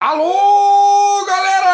[0.00, 1.72] Alô, galera!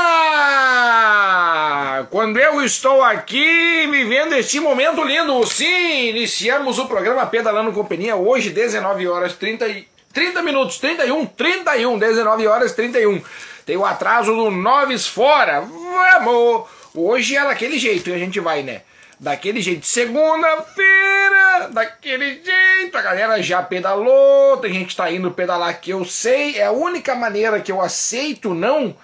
[2.11, 8.49] Quando eu estou aqui vivendo este momento lindo, sim, iniciamos o programa Pedalando Companhia hoje,
[8.49, 9.67] 19 horas 30,
[10.11, 13.21] 30 minutos, 31, 31, 19 horas 31.
[13.67, 16.65] Tem o atraso do Noves Fora, vamos!
[16.95, 18.81] Hoje é daquele jeito e a gente vai, né?
[19.25, 25.81] Daquele jeito, segunda-feira, daquele jeito, a galera já pedalou, tem gente que tá indo pedalar
[25.81, 28.95] que eu sei, é a única maneira que eu aceito não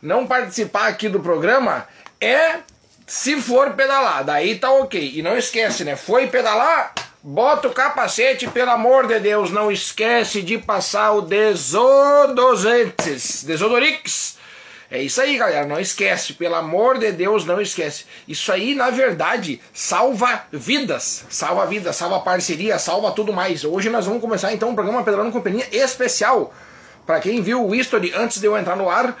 [0.00, 1.88] não participar aqui do programa
[2.20, 2.58] é
[3.04, 5.10] se for pedalar, daí tá ok.
[5.12, 5.96] E não esquece, né?
[5.96, 6.94] Foi pedalar?
[7.20, 13.10] Bota o capacete, pelo amor de Deus, não esquece de passar o desodorante,
[13.44, 14.38] desodorix
[14.90, 15.66] é isso aí, galera.
[15.66, 18.04] Não esquece, pelo amor de Deus, não esquece.
[18.28, 21.24] Isso aí, na verdade, salva vidas.
[21.28, 23.64] Salva vidas, salva parceria, salva tudo mais.
[23.64, 26.54] Hoje nós vamos começar então um programa Pedalando Companhia especial.
[27.06, 29.16] Para quem viu o history antes de eu entrar no ar,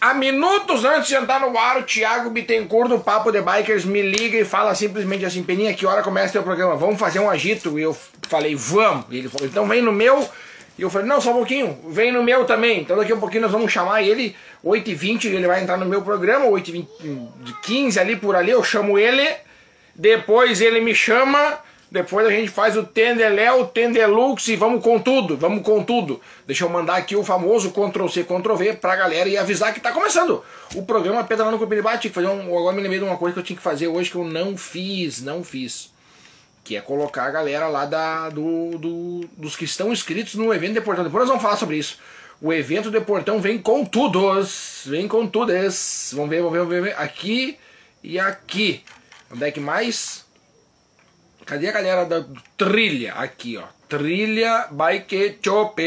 [0.00, 4.00] Há minutos antes de entrar no ar, o Thiago Bittencourt do Papo de Bikers me
[4.00, 6.76] liga e fala simplesmente assim: Peninha, que hora começa o teu programa?
[6.76, 7.76] Vamos fazer um agito?
[7.76, 7.96] E eu
[8.28, 9.06] falei: Vamos.
[9.10, 10.28] E ele falou: Então vem no meu.
[10.78, 12.82] E eu falei: Não, só um pouquinho, vem no meu também.
[12.82, 16.02] Então daqui a um pouquinho nós vamos chamar ele 8h20 ele vai entrar no meu
[16.02, 16.86] programa, 8h20,
[17.62, 19.28] 15 ali por ali, eu chamo ele,
[19.94, 21.58] depois ele me chama,
[21.90, 26.20] depois a gente faz o Tendeléu, Tendelux e vamos com tudo, vamos com tudo.
[26.46, 30.44] Deixa eu mandar aqui o famoso Ctrl-C, Ctrl-V pra galera e avisar que tá começando
[30.74, 32.10] o programa Pedalando com o Piribate.
[32.10, 34.16] Fazer um, agora me lembrei de uma coisa que eu tinha que fazer hoje que
[34.16, 35.90] eu não fiz, não fiz.
[36.62, 40.74] Que é colocar a galera lá da, do, do dos que estão inscritos no evento
[40.74, 41.04] de Portão.
[41.04, 41.98] Depois nós vamos falar sobre isso.
[42.40, 44.82] O evento de Portão vem com todos.
[44.86, 46.12] Vem com todos.
[46.14, 46.94] Vamos ver, vamos ver, vamos ver.
[46.96, 47.58] Aqui
[48.02, 48.84] e aqui.
[49.30, 50.24] Onde é que mais?
[51.44, 52.24] Cadê a galera da
[52.56, 53.14] trilha?
[53.14, 53.64] Aqui, ó.
[53.88, 55.82] Trilha Bike Chope.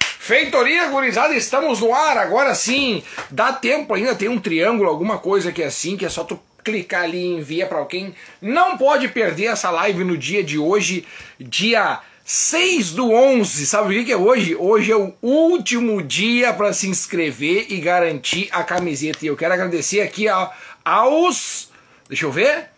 [0.00, 3.04] Feitoria gurizada, estamos no ar, agora sim.
[3.30, 6.40] Dá tempo ainda, tem um triângulo, alguma coisa que é assim, que é só tu
[6.64, 8.12] clicar ali e enviar para alguém.
[8.42, 11.06] Não pode perder essa live no dia de hoje,
[11.38, 14.56] dia 6 do 11, sabe o que é hoje?
[14.56, 19.18] Hoje é o último dia para se inscrever e garantir a camiseta.
[19.22, 20.50] E eu quero agradecer aqui a,
[20.84, 21.70] aos,
[22.08, 22.70] deixa eu ver,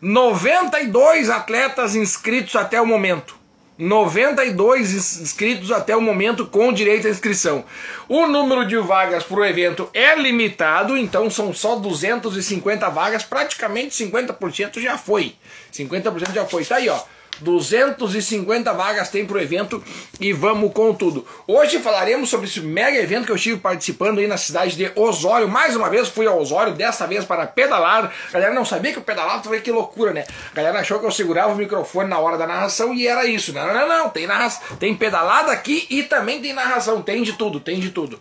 [0.00, 3.36] 92 atletas inscritos até o momento.
[3.76, 7.66] 92 inscritos até o momento com direito à inscrição.
[8.08, 14.02] O número de vagas para o evento é limitado, então são só 250 vagas, praticamente
[14.02, 15.36] 50% já foi.
[15.74, 16.64] 50% já foi.
[16.64, 16.98] Tá aí, ó.
[17.40, 19.82] 250 vagas tem pro evento
[20.20, 21.26] e vamos com tudo.
[21.46, 25.48] Hoje falaremos sobre esse mega evento que eu estive participando aí na cidade de Osório.
[25.48, 28.12] Mais uma vez fui a Osório, dessa vez para pedalar.
[28.28, 30.24] A galera não sabia que eu pedalava, vê que loucura, né?
[30.52, 33.52] A galera achou que eu segurava o microfone na hora da narração e era isso.
[33.52, 34.48] Não, não, não, tem, narra...
[34.78, 37.02] tem pedalada aqui e também tem narração.
[37.02, 38.18] Tem de tudo, tem de tudo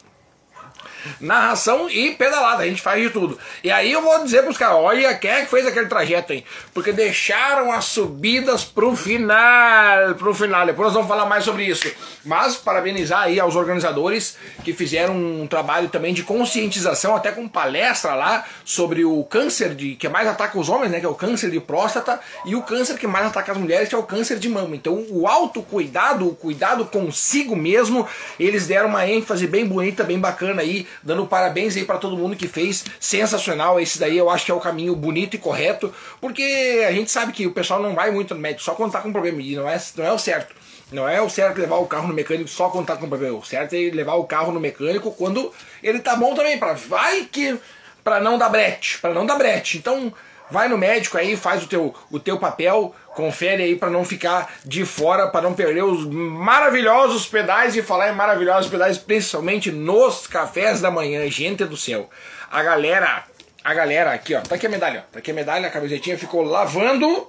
[1.20, 3.38] narração e pedalada, a gente faz de tudo.
[3.64, 6.44] E aí eu vou dizer pros caras, olha quem é que fez aquele trajeto aí,
[6.74, 11.92] porque deixaram as subidas pro final, pro final, depois nós vamos falar mais sobre isso.
[12.26, 18.14] Mas parabenizar aí aos organizadores que fizeram um trabalho também de conscientização, até com palestra
[18.16, 21.50] lá sobre o câncer de que mais ataca os homens, né, que é o câncer
[21.50, 24.50] de próstata, e o câncer que mais ataca as mulheres, que é o câncer de
[24.50, 24.76] mama.
[24.76, 28.08] Então o autocuidado, o cuidado consigo mesmo,
[28.40, 32.36] eles deram uma ênfase bem bonita, bem bacana aí dando parabéns aí para todo mundo
[32.36, 36.86] que fez, sensacional, esse daí eu acho que é o caminho bonito e correto, porque
[36.88, 39.12] a gente sabe que o pessoal não vai muito no médico só quando tá com
[39.12, 40.56] problema, e não é, não é o certo.
[40.90, 43.44] Não é o certo levar o carro no mecânico só quando tá com problema, o
[43.44, 45.52] certo é levar o carro no mecânico quando
[45.84, 47.60] ele tá bom também, para vai que
[48.06, 49.78] para não dar brete, para não dar brete.
[49.78, 50.14] Então,
[50.50, 54.54] vai no médico aí, faz o teu, o teu papel, confere aí para não ficar
[54.64, 60.28] de fora, para não perder os maravilhosos pedais e falar em maravilhosos pedais, principalmente nos
[60.28, 62.10] cafés da manhã, gente do céu.
[62.52, 63.26] A galera,
[63.64, 66.18] a galera aqui, ó, tá aqui a medalha, ó, tá aqui a medalha, a camisetinha
[66.18, 67.28] ficou lavando,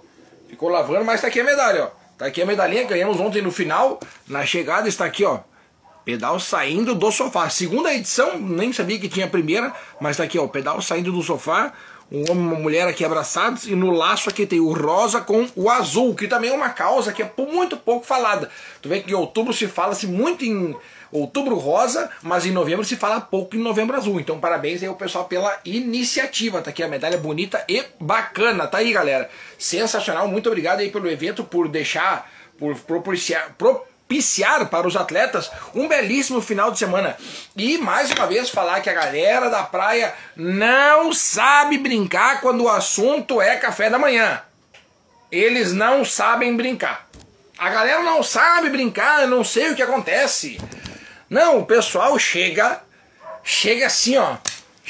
[0.48, 2.08] ficou lavando, mas tá aqui a medalha, ó.
[2.18, 5.38] Tá aqui a medalhinha, ganhamos ontem no final, na chegada está aqui, ó.
[6.04, 7.48] Pedal saindo do sofá.
[7.48, 11.22] Segunda edição, nem sabia que tinha a primeira, mas tá aqui, ó, pedal saindo do
[11.22, 11.72] sofá
[12.10, 15.46] um homem e uma mulher aqui abraçados, e no laço aqui tem o rosa com
[15.54, 18.50] o azul, que também é uma causa que é muito pouco falada.
[18.80, 20.74] Tu vê que em outubro se fala-se muito em
[21.12, 24.20] outubro rosa, mas em novembro se fala pouco em novembro azul.
[24.20, 26.62] Então parabéns aí ao pessoal pela iniciativa.
[26.62, 28.66] Tá aqui a medalha bonita e bacana.
[28.66, 29.28] Tá aí, galera.
[29.58, 30.28] Sensacional.
[30.28, 35.86] Muito obrigado aí pelo evento, por deixar, por propiciar, pro, propiciar para os atletas um
[35.86, 37.14] belíssimo final de semana.
[37.54, 42.68] E mais uma vez falar que a galera da praia não sabe brincar quando o
[42.70, 44.40] assunto é café da manhã.
[45.30, 47.06] Eles não sabem brincar.
[47.58, 50.58] A galera não sabe brincar, eu não sei o que acontece.
[51.28, 52.80] Não, o pessoal chega,
[53.44, 54.36] chega assim, ó.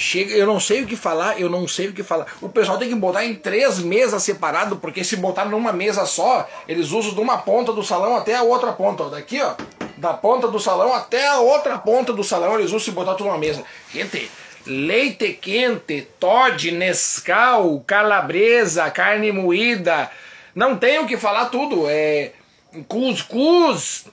[0.00, 2.28] Chega, eu não sei o que falar, eu não sei o que falar.
[2.40, 6.48] O pessoal tem que botar em três mesas separadas, porque se botar numa mesa só,
[6.68, 9.10] eles usam de uma ponta do salão até a outra ponta.
[9.10, 9.54] Daqui, ó,
[9.96, 13.26] da ponta do salão até a outra ponta do salão, eles usam se botar tudo
[13.26, 13.64] numa mesa.
[13.92, 14.30] Gente,
[14.64, 20.08] leite quente, Todd, Nescau, calabresa, carne moída,
[20.54, 21.86] não tem o que falar tudo.
[21.88, 22.30] É
[22.86, 24.04] cuscuz,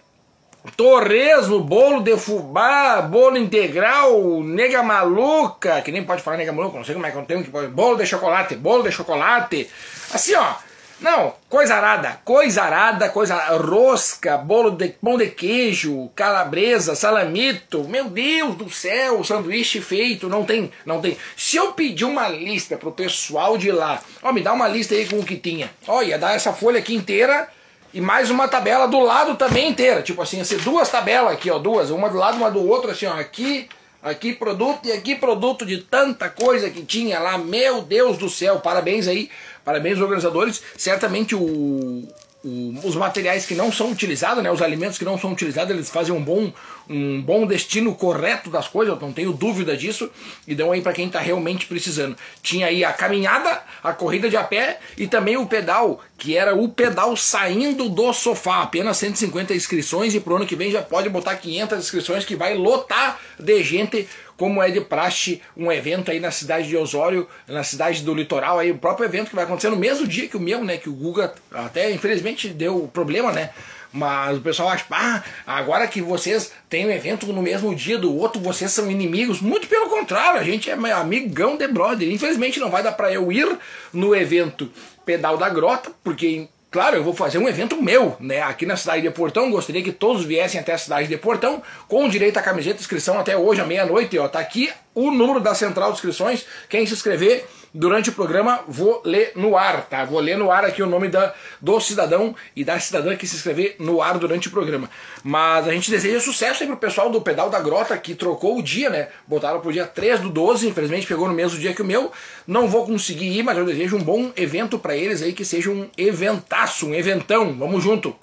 [0.75, 6.85] torresmo, bolo de fubá, bolo integral, nega maluca, que nem pode falar nega maluca, não
[6.85, 9.69] sei como é que eu tenho que pode, bolo de chocolate, bolo de chocolate.
[10.13, 10.55] Assim, ó,
[10.99, 17.83] não, coisa arada, coisa arada, coisa rosca, bolo de pão de queijo, calabresa, salamito.
[17.83, 21.17] Meu Deus do céu, sanduíche feito, não tem, não tem.
[21.35, 25.05] Se eu pedir uma lista pro pessoal de lá, ó, me dá uma lista aí
[25.05, 25.69] com o que tinha.
[25.85, 27.49] Ó, ia dar essa folha aqui inteira
[27.95, 30.03] e mais uma tabela do lado também inteira.
[30.03, 33.05] Tipo assim, ser duas tabelas aqui, ó, duas, uma do lado, uma do outro, assim,
[33.05, 33.67] ó, aqui,
[34.03, 37.37] aqui produto e aqui produto de tanta coisa que tinha lá.
[37.37, 39.31] Meu Deus do céu, parabéns aí
[39.65, 40.61] Parabéns, organizadores.
[40.77, 42.07] Certamente o,
[42.45, 45.89] o, os materiais que não são utilizados, né, os alimentos que não são utilizados, eles
[45.89, 46.53] fazem um bom,
[46.87, 50.11] um bom destino correto das coisas, eu não tenho dúvida disso,
[50.47, 52.15] e dão aí para quem está realmente precisando.
[52.43, 56.55] Tinha aí a caminhada, a corrida de a pé e também o pedal, que era
[56.55, 61.09] o pedal saindo do sofá, apenas 150 inscrições e pro ano que vem já pode
[61.09, 66.19] botar 500 inscrições que vai lotar de gente como é de praxe um evento aí
[66.19, 69.69] na cidade de Osório, na cidade do litoral, aí o próprio evento que vai acontecer
[69.69, 70.77] no mesmo dia que o meu, né?
[70.77, 73.51] Que o Guga até infelizmente deu problema, né?
[73.95, 78.13] Mas o pessoal acha, ah, agora que vocês têm um evento no mesmo dia do
[78.13, 79.39] outro, vocês são inimigos.
[79.39, 82.11] Muito pelo contrário, a gente é amigão de brother.
[82.11, 83.57] Infelizmente não vai dar para eu ir
[83.93, 84.69] no evento
[85.05, 88.41] Pedal da Grota, porque Claro, eu vou fazer um evento meu, né?
[88.41, 92.05] Aqui na cidade de Portão, gostaria que todos viessem até a cidade de Portão, com
[92.09, 94.27] direito à camiseta inscrição até hoje, à meia-noite, ó.
[94.27, 96.45] Tá aqui o número da central de inscrições.
[96.67, 97.45] Quem se inscrever
[97.75, 100.05] durante o programa, vou ler no ar, tá?
[100.05, 103.35] Vou ler no ar aqui o nome da, do cidadão e da cidadã que se
[103.35, 104.89] inscrever no ar durante o programa.
[105.21, 108.63] Mas a gente deseja sucesso aí pro pessoal do Pedal da Grota, que trocou o
[108.63, 109.09] dia, né?
[109.27, 112.13] Botaram pro dia 3 do 12, infelizmente pegou no mesmo dia que o meu.
[112.47, 115.69] Não vou conseguir ir, mas eu desejo um bom evento para eles aí, que seja
[115.69, 117.53] um eventaço, um eventão.
[117.59, 118.15] Vamos junto.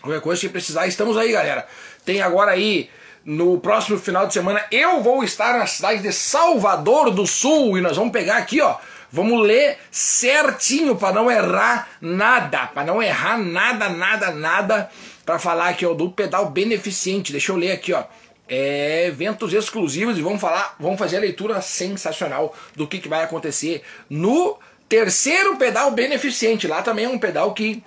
[0.00, 1.68] Qualquer coisa que precisar, estamos aí, galera.
[2.04, 2.90] Tem agora aí
[3.24, 7.80] no próximo final de semana eu vou estar na cidade de Salvador do Sul e
[7.80, 8.76] nós vamos pegar aqui, ó.
[9.14, 14.90] Vamos ler certinho para não errar nada, para não errar nada, nada, nada,
[15.24, 17.30] para falar aqui ó do pedal beneficente.
[17.30, 18.04] Deixa eu ler aqui, ó.
[18.48, 23.22] É, eventos exclusivos e vamos falar, vamos fazer a leitura sensacional do que, que vai
[23.22, 24.58] acontecer no
[24.88, 26.66] terceiro pedal beneficente.
[26.66, 27.84] Lá também é um pedal que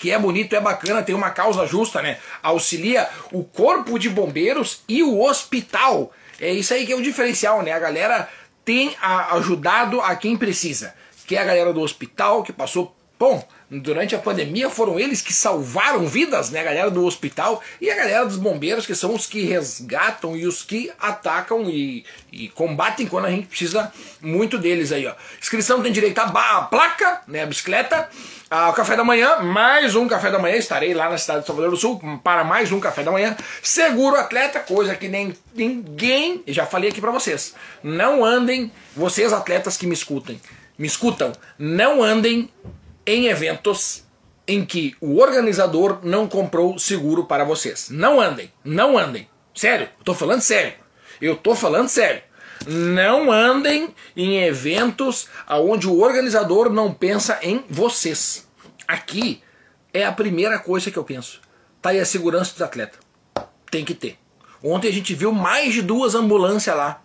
[0.00, 2.18] que é bonito, é bacana, tem uma causa justa, né?
[2.42, 6.10] Auxilia o corpo de bombeiros e o hospital.
[6.40, 7.70] É isso aí que é o diferencial, né?
[7.72, 8.26] A galera
[8.64, 10.94] tem ajudado a quem precisa.
[11.26, 15.34] Que é a galera do hospital que passou, bom, durante a pandemia foram eles que
[15.34, 16.60] salvaram vidas, né?
[16.60, 20.46] A galera do hospital e a galera dos bombeiros, que são os que resgatam e
[20.46, 22.02] os que atacam e,
[22.32, 25.12] e combatem quando a gente precisa muito deles aí, ó.
[25.38, 27.42] Inscrição tem direito à placa, né?
[27.42, 28.08] A bicicleta,
[28.50, 30.56] ao café da manhã, mais um café da manhã.
[30.56, 33.36] Estarei lá na cidade de Salvador do Sul para mais um café da manhã.
[33.62, 37.54] Seguro atleta, coisa que nem ninguém, já falei aqui para vocês.
[37.82, 40.40] Não andem, vocês atletas que me escutem,
[40.78, 42.48] me escutam, não andem
[43.10, 44.04] em eventos
[44.46, 47.88] em que o organizador não comprou seguro para vocês.
[47.90, 49.28] Não andem, não andem.
[49.54, 50.74] Sério, eu tô falando sério.
[51.20, 52.22] Eu tô falando sério.
[52.66, 58.48] Não andem em eventos onde o organizador não pensa em vocês.
[58.86, 59.42] Aqui
[59.92, 61.40] é a primeira coisa que eu penso.
[61.82, 62.98] Tá aí a segurança do atleta.
[63.70, 64.18] Tem que ter.
[64.62, 67.02] Ontem a gente viu mais de duas ambulâncias lá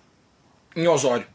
[0.76, 1.26] em Osório.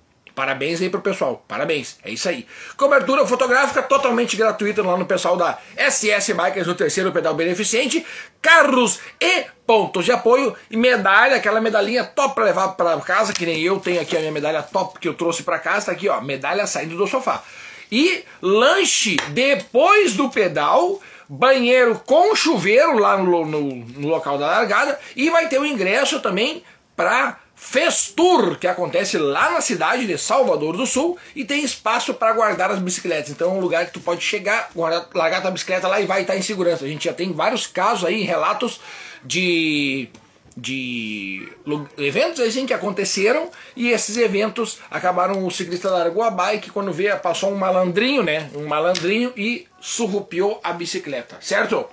[0.40, 2.46] Parabéns aí pro pessoal, parabéns, é isso aí.
[2.74, 8.06] Cobertura fotográfica totalmente gratuita lá no pessoal da SS Bikers, o terceiro pedal beneficente,
[8.40, 10.56] carros e pontos de apoio.
[10.70, 14.20] E medalha, aquela medalhinha top para levar para casa, que nem eu tenho aqui a
[14.20, 17.44] minha medalha top que eu trouxe para casa, tá aqui ó, medalha saindo do sofá.
[17.92, 24.98] E lanche depois do pedal, banheiro com chuveiro lá no, no, no local da largada.
[25.14, 26.64] E vai ter o ingresso também
[26.96, 32.32] para Festur, que acontece lá na cidade de Salvador do Sul e tem espaço para
[32.32, 33.30] guardar as bicicletas.
[33.30, 36.22] Então é um lugar que tu pode chegar, guardar, largar tua bicicleta lá e vai
[36.22, 36.86] estar em segurança.
[36.86, 38.80] A gente já tem vários casos aí, relatos
[39.22, 40.08] de
[40.56, 41.48] de
[41.96, 47.14] eventos assim que aconteceram e esses eventos acabaram o ciclista largou a bike quando vê
[47.16, 48.50] passou um malandrinho, né?
[48.54, 51.86] Um malandrinho e surrupiou a bicicleta, certo?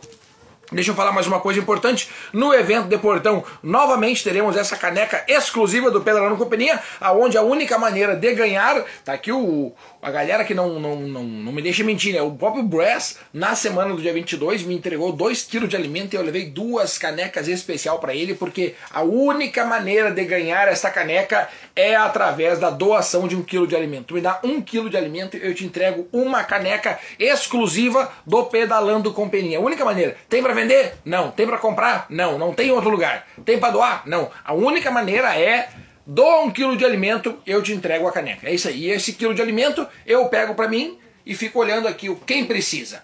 [0.70, 2.12] Deixa eu falar mais uma coisa importante.
[2.34, 7.78] No evento de Portão, novamente teremos essa caneca exclusiva do Pedalando Companhia, aonde a única
[7.78, 9.72] maneira de ganhar, tá aqui o
[10.08, 12.22] a galera que não, não, não, não me deixa mentir, né?
[12.22, 16.16] O próprio Brass, na semana do dia 22, me entregou 2 kg de alimento e
[16.16, 21.50] eu levei duas canecas especial para ele, porque a única maneira de ganhar essa caneca
[21.76, 24.06] é através da doação de um quilo de alimento.
[24.06, 29.14] Tu me dá um quilo de alimento eu te entrego uma caneca exclusiva do Pedalando
[29.14, 29.58] Companhia.
[29.58, 30.16] A única maneira.
[30.30, 30.94] Tem para vender?
[31.04, 31.32] Não.
[31.32, 32.06] Tem para comprar?
[32.10, 32.38] Não.
[32.38, 33.28] Não tem em outro lugar.
[33.44, 34.04] Tem para doar?
[34.06, 34.32] Não.
[34.46, 35.68] A única maneira é
[36.10, 38.50] Doa um quilo de alimento, eu te entrego a caneca.
[38.50, 38.86] É isso aí.
[38.86, 43.04] E esse quilo de alimento eu pego para mim e fico olhando aqui quem precisa.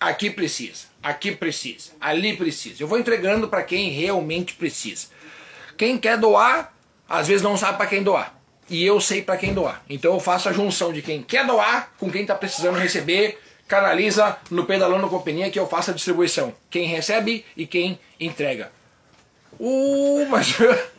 [0.00, 2.82] Aqui precisa, aqui precisa, ali precisa.
[2.82, 5.06] Eu vou entregando para quem realmente precisa.
[5.78, 6.74] Quem quer doar,
[7.08, 8.34] às vezes não sabe para quem doar.
[8.68, 9.82] E eu sei para quem doar.
[9.88, 14.36] Então eu faço a junção de quem quer doar com quem está precisando receber, canaliza
[14.50, 16.52] no Pedalando Companhia que eu faço a distribuição.
[16.68, 18.72] Quem recebe e quem entrega.
[19.60, 20.56] Uh, mas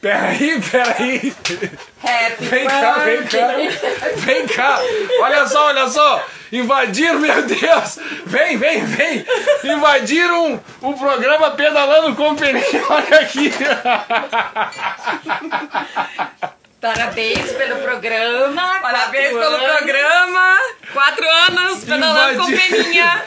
[0.00, 1.34] Peraí, peraí.
[2.02, 3.48] Happy vem cá, vem cá.
[4.16, 4.80] Vem cá.
[5.20, 6.24] Olha só, olha só.
[6.52, 7.98] Invadiram, meu Deus.
[8.24, 9.26] Vem, vem, vem.
[9.64, 12.84] Invadiram o programa Pedalando com Peninha.
[12.88, 13.52] Olha aqui.
[16.86, 18.78] Parabéns pelo programa.
[18.80, 19.60] Parabéns pelo anos.
[19.60, 20.56] programa.
[20.92, 23.24] Quatro anos pedalando com peninha.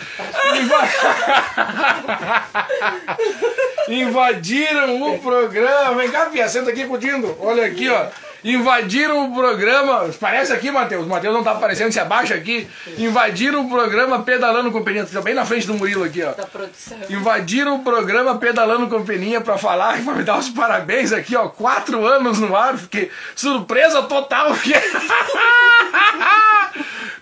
[3.89, 5.95] Invadiram o programa.
[5.95, 7.35] Vem cá, Pia, senta aqui curtindo.
[7.41, 8.07] Olha aqui, ó.
[8.43, 10.09] Invadiram o programa.
[10.19, 11.05] Parece aqui, Matheus.
[11.05, 12.67] O Matheus não tá aparecendo, se abaixa aqui.
[12.97, 15.05] Invadiram o programa Pedalando com Peninha.
[15.05, 16.31] Tá bem na frente do Murilo aqui, ó.
[16.31, 16.97] Da produção.
[17.09, 21.49] Invadiram o programa Pedalando com Peninha pra falar, pra me dar os parabéns aqui, ó.
[21.49, 22.77] Quatro anos no ar.
[22.77, 24.53] Fiquei surpresa total.
[24.55, 24.79] Fiquei,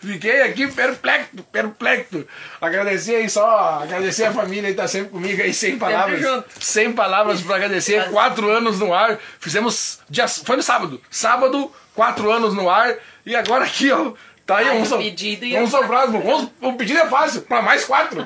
[0.08, 2.26] Fiquei aqui perplexo, perplexo.
[2.62, 6.44] Agradecer aí só, agradecer a família que tá sempre comigo aí, sem palavras.
[6.60, 8.10] Sem palavras pra agradecer.
[8.10, 9.18] Quatro anos no ar.
[9.40, 10.00] Fizemos.
[10.10, 11.02] Dia, foi no sábado.
[11.10, 12.96] Sábado, quatro anos no ar.
[13.26, 14.14] E agora aqui, ó.
[14.46, 16.22] Tá aí, Ai, o pedido e eu- ao próximo.
[16.22, 18.26] Vamos, o pedido é fácil, pra mais quatro.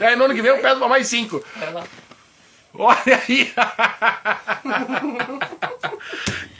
[0.00, 1.42] aí no ano que vem eu peço pra mais cinco.
[1.56, 1.84] Vai lá.
[2.74, 3.52] Olha aí!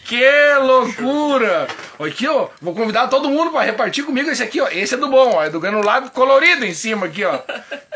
[0.04, 1.68] que loucura!
[2.00, 4.68] Aqui, ó, vou convidar todo mundo pra repartir comigo esse aqui, ó.
[4.68, 5.42] Esse é do bom, ó.
[5.42, 7.40] É do granulado colorido em cima aqui, ó.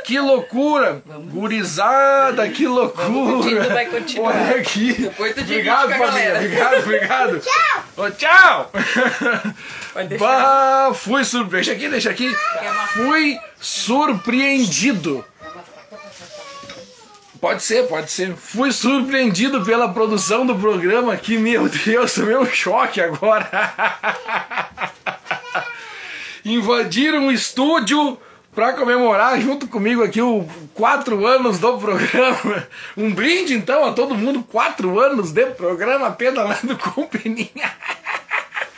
[0.04, 1.00] Que loucura!
[1.06, 3.68] Gurizada, que loucura!
[3.68, 4.34] vai continuar.
[4.34, 4.92] Olha aqui.
[4.92, 6.34] Depois tu obrigado, família.
[6.34, 7.40] Obrigado, obrigado.
[7.40, 8.10] tchau!
[8.10, 8.70] Tchau!
[10.18, 11.50] Bah, fui surpreendido.
[11.62, 12.36] Deixa aqui, deixa aqui.
[12.94, 15.24] Fui surpreendido.
[17.42, 18.36] Pode ser, pode ser.
[18.36, 23.50] Fui surpreendido pela produção do programa que, meu Deus, tomei um choque agora.
[26.46, 28.16] Invadiram o estúdio
[28.54, 32.68] para comemorar junto comigo aqui o quatro anos do programa.
[32.96, 37.76] Um brinde então a todo mundo, quatro anos de programa pedalando com peninha.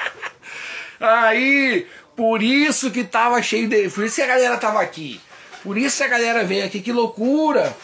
[0.99, 3.91] Aí, por isso que tava cheio de.
[3.91, 5.21] Por isso que a galera tava aqui.
[5.63, 7.77] Por isso a galera veio aqui, que loucura!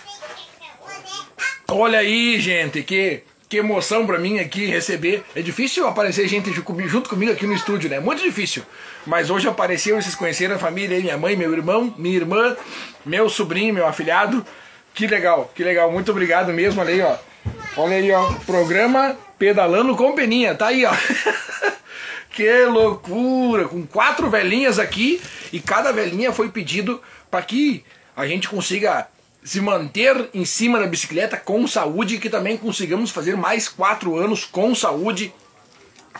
[1.73, 5.23] Olha aí, gente, que, que emoção pra mim aqui receber.
[5.37, 8.01] É difícil aparecer gente junto comigo aqui no estúdio, né?
[8.01, 8.65] Muito difícil.
[9.07, 12.57] Mas hoje apareceu, vocês conheceram a família minha mãe, meu irmão, minha irmã,
[13.07, 14.45] meu sobrinho, meu afilhado.
[14.93, 15.93] Que legal, que legal.
[15.93, 17.17] Muito obrigado mesmo, olha aí, ó.
[17.77, 18.33] Olha aí, ó.
[18.45, 20.93] Programa Pedalando com Peninha, tá aí, ó.
[22.33, 23.67] Que loucura!
[23.67, 25.21] Com quatro velhinhas aqui
[25.53, 27.85] e cada velhinha foi pedido para que
[28.17, 29.09] a gente consiga
[29.43, 34.17] se manter em cima da bicicleta com saúde e que também consigamos fazer mais quatro
[34.17, 35.33] anos com saúde,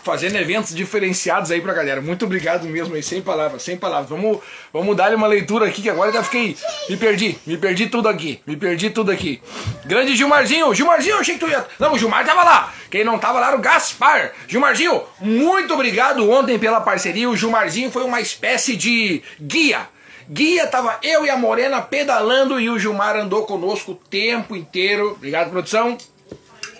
[0.03, 2.01] fazendo eventos diferenciados aí pra galera.
[2.01, 4.09] Muito obrigado mesmo aí, sem palavras, sem palavras.
[4.09, 4.39] Vamos,
[4.73, 6.57] vamos dar uma leitura aqui que agora já fiquei.
[6.89, 9.41] Me perdi, me perdi tudo aqui, me perdi tudo aqui.
[9.85, 11.65] Grande Gilmarzinho, Gilmarzinho, achei que tu ia.
[11.77, 12.73] Não, o Gilmar tava lá.
[12.89, 14.33] Quem não tava lá era o Gaspar.
[14.47, 17.29] Gilmarzinho, muito obrigado ontem pela parceria.
[17.29, 19.87] O Gilmarzinho foi uma espécie de guia.
[20.31, 25.11] Guia tava eu e a Morena pedalando e o Gilmar andou conosco o tempo inteiro.
[25.11, 25.97] Obrigado, produção.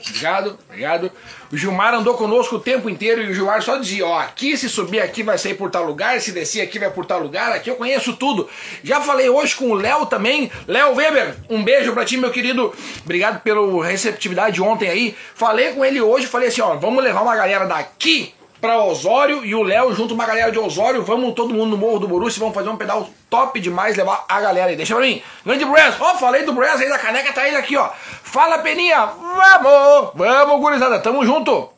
[0.07, 1.11] Obrigado, obrigado.
[1.51, 4.69] O Gilmar andou conosco o tempo inteiro e o Gilmar só dizia, ó, aqui se
[4.69, 7.69] subir aqui vai sair por tal lugar, se descer aqui vai por tal lugar, aqui
[7.69, 8.49] eu conheço tudo.
[8.85, 10.49] Já falei hoje com o Léo também.
[10.65, 12.73] Léo Weber, um beijo pra ti, meu querido.
[13.03, 15.13] Obrigado pela receptividade ontem aí.
[15.35, 19.55] Falei com ele hoje, falei assim, ó, vamos levar uma galera daqui pra Osório e
[19.55, 22.39] o Léo junto com uma galera de Osório, vamos todo mundo no Morro do Borussia,
[22.39, 24.75] vamos fazer um pedal top demais, levar a galera aí.
[24.75, 25.21] Deixa pra mim.
[25.43, 27.89] Grande Brez, ó, falei do Brez aí da caneca, tá ele aqui, ó.
[28.21, 31.69] Fala, Peninha, vamos, vamos, gurizada, tamo junto.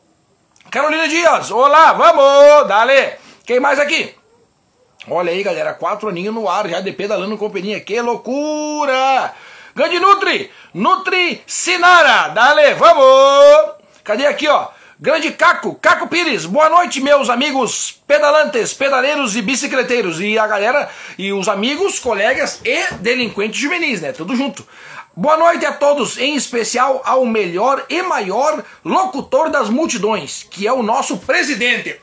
[0.70, 3.14] Carolina Dias, olá, vamos, dale.
[3.46, 4.14] Quem mais aqui?
[5.08, 7.80] Olha aí, galera, quatro aninhos no ar, já de pedalando companhia.
[7.80, 9.34] Que loucura!
[9.74, 10.50] Grande Nutri!
[10.72, 12.28] Nutri Sinara!
[12.28, 13.74] Dale, vamos!
[14.02, 14.68] Cadê aqui, ó?
[15.00, 20.20] Grande Caco, Caco Pires, boa noite, meus amigos pedalantes, pedaleiros e bicicleteiros.
[20.20, 24.12] E a galera, e os amigos, colegas e delinquentes juvenis, né?
[24.12, 24.64] Tudo junto.
[25.16, 30.72] Boa noite a todos, em especial ao melhor e maior locutor das multidões, que é
[30.72, 31.98] o nosso presidente.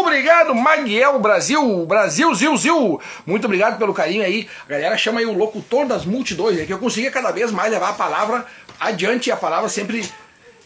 [0.00, 3.00] Obrigado, Maguiel Brasil, Brasil, Zil, Zil.
[3.26, 4.48] Muito obrigado pelo carinho aí.
[4.66, 7.70] A galera chama aí o locutor das multidões, é que eu consiga cada vez mais
[7.70, 8.46] levar a palavra
[8.80, 10.06] adiante e a palavra sempre,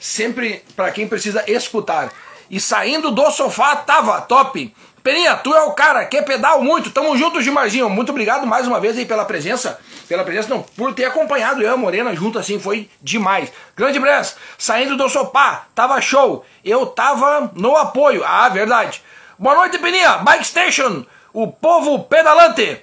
[0.01, 2.13] sempre para quem precisa escutar.
[2.51, 4.75] E saindo do sofá, tava top.
[5.03, 7.89] Peninha, tu é o cara, quer pedal muito, tamo junto, Gimarzinho.
[7.89, 9.79] Muito obrigado mais uma vez aí pela presença.
[10.09, 13.53] Pela presença, não, por ter acompanhado eu e a Morena junto assim, foi demais.
[13.77, 16.45] Grande Bress, saindo do sopá, tava show.
[16.65, 19.03] Eu tava no apoio, ah, verdade.
[19.39, 22.83] Boa noite, Peninha, Bike Station, o povo pedalante.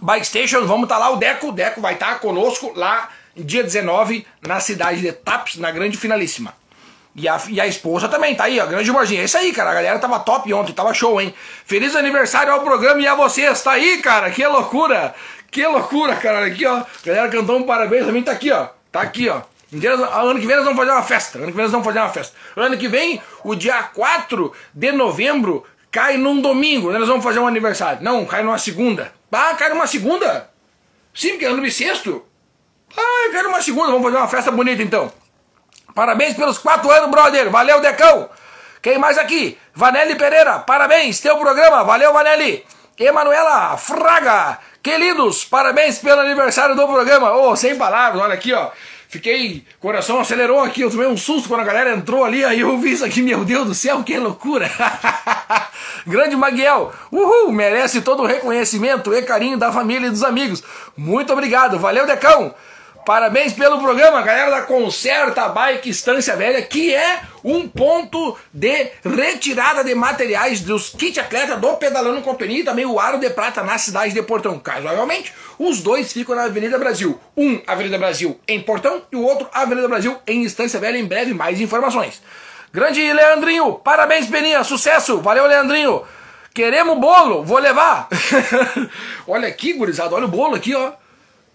[0.00, 3.08] Bike Station, vamos estar tá lá, o Deco, o Deco vai estar tá conosco lá
[3.36, 6.54] dia 19 na cidade de Taps, na grande finalíssima.
[7.14, 9.20] E a, e a esposa também, tá aí, ó, grande humorzinho.
[9.20, 11.34] É isso aí, cara, a galera tava top ontem, tava show, hein?
[11.64, 15.14] Feliz aniversário ao programa e a vocês, tá aí, cara, que loucura!
[15.50, 19.00] Que loucura, cara, aqui, ó, a galera cantou um parabéns também, tá aqui, ó, tá
[19.00, 19.42] aqui, ó.
[19.72, 22.08] Ano que vem nós vamos fazer uma festa, ano que vem nós vamos fazer uma
[22.08, 22.36] festa.
[22.56, 27.46] Ano que vem, o dia 4 de novembro, cai num domingo, nós vamos fazer um
[27.46, 28.02] aniversário.
[28.02, 29.12] Não, cai numa segunda.
[29.30, 30.50] Ah, cai numa segunda?
[31.14, 32.24] Sim, porque é ano bissexto.
[32.96, 35.12] Ah, cai numa segunda, vamos fazer uma festa bonita então.
[35.94, 37.50] Parabéns pelos quatro anos, brother.
[37.50, 38.28] Valeu, Decão.
[38.82, 39.58] Quem mais aqui?
[39.74, 41.84] Vanelli Pereira, parabéns, teu programa.
[41.84, 42.64] Valeu, Vanelli.
[42.98, 47.32] Emanuela Fraga, que lindos, parabéns pelo aniversário do programa.
[47.32, 48.70] Oh, sem palavras, olha aqui, ó.
[49.08, 52.78] Fiquei, coração acelerou aqui, eu tomei um susto quando a galera entrou ali, aí eu
[52.78, 54.70] vi isso aqui, meu Deus do céu, que loucura!
[56.06, 60.62] Grande Maguiel, uhul, merece todo o reconhecimento e carinho da família e dos amigos.
[60.96, 62.54] Muito obrigado, valeu, Decão!
[63.04, 69.82] Parabéns pelo programa, galera da Concerta Bike Estância Velha, que é um ponto de retirada
[69.82, 73.78] de materiais dos kit atleta do Pedalando Companhia e também o Aro de Prata na
[73.78, 74.58] cidade de Portão.
[74.58, 77.18] Casualmente, os dois ficam na Avenida Brasil.
[77.34, 80.98] Um, Avenida Brasil em Portão e o outro, Avenida Brasil em Estância Velha.
[80.98, 82.20] Em breve, mais informações.
[82.72, 86.02] Grande Leandrinho, parabéns, Peninha, sucesso, valeu, Leandrinho.
[86.52, 88.08] Queremos bolo, vou levar.
[89.26, 90.99] olha aqui, gurizada, olha o bolo aqui, ó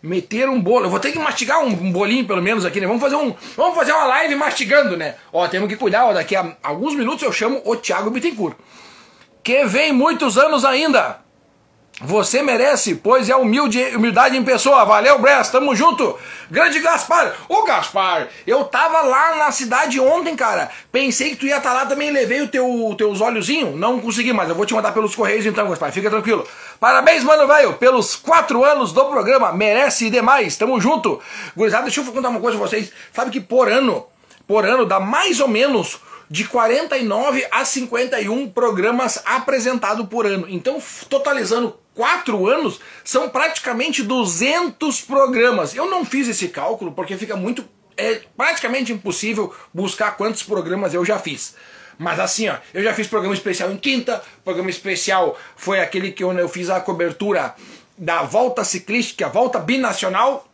[0.06, 0.86] meter um bolo.
[0.86, 2.88] Eu vou ter que mastigar um, bolinho pelo menos aqui, né?
[2.88, 5.15] Vamos fazer um, vamos fazer uma live mastigando, né?
[5.34, 8.56] Ó, temos que cuidar, ó, daqui a alguns minutos eu chamo o Thiago Bittencourt.
[9.44, 11.24] Que vem muitos anos ainda.
[12.01, 14.84] Você merece, pois é humilde, humildade em pessoa.
[14.84, 16.19] Valeu, Bress, tamo junto.
[16.51, 17.34] Grande Gaspar.
[17.47, 20.69] Ô, Gaspar, eu tava lá na cidade ontem, cara.
[20.91, 23.79] Pensei que tu ia estar tá lá também, levei o teu, teus olhozinhos.
[23.79, 25.89] Não consegui, mas eu vou te mandar pelos correios então, Gaspar.
[25.93, 26.45] Fica tranquilo.
[26.81, 29.53] Parabéns, mano, velho, pelos quatro anos do programa.
[29.53, 30.58] Merece demais.
[30.58, 31.21] Tamo junto.
[31.55, 32.91] Gurizada, deixa eu contar uma coisa pra vocês.
[33.13, 34.05] Sabe que por ano,
[34.45, 35.97] por ano, dá mais ou menos
[36.29, 40.45] de 49 a 51 programas apresentados por ano.
[40.49, 45.73] Então, totalizando quatro anos, são praticamente 200 programas.
[45.73, 47.67] Eu não fiz esse cálculo porque fica muito.
[47.97, 51.55] É praticamente impossível buscar quantos programas eu já fiz.
[51.97, 56.23] Mas assim, ó, eu já fiz programa especial em quinta, programa especial foi aquele que
[56.23, 57.55] eu fiz a cobertura
[57.97, 60.45] da volta ciclística, a volta binacional,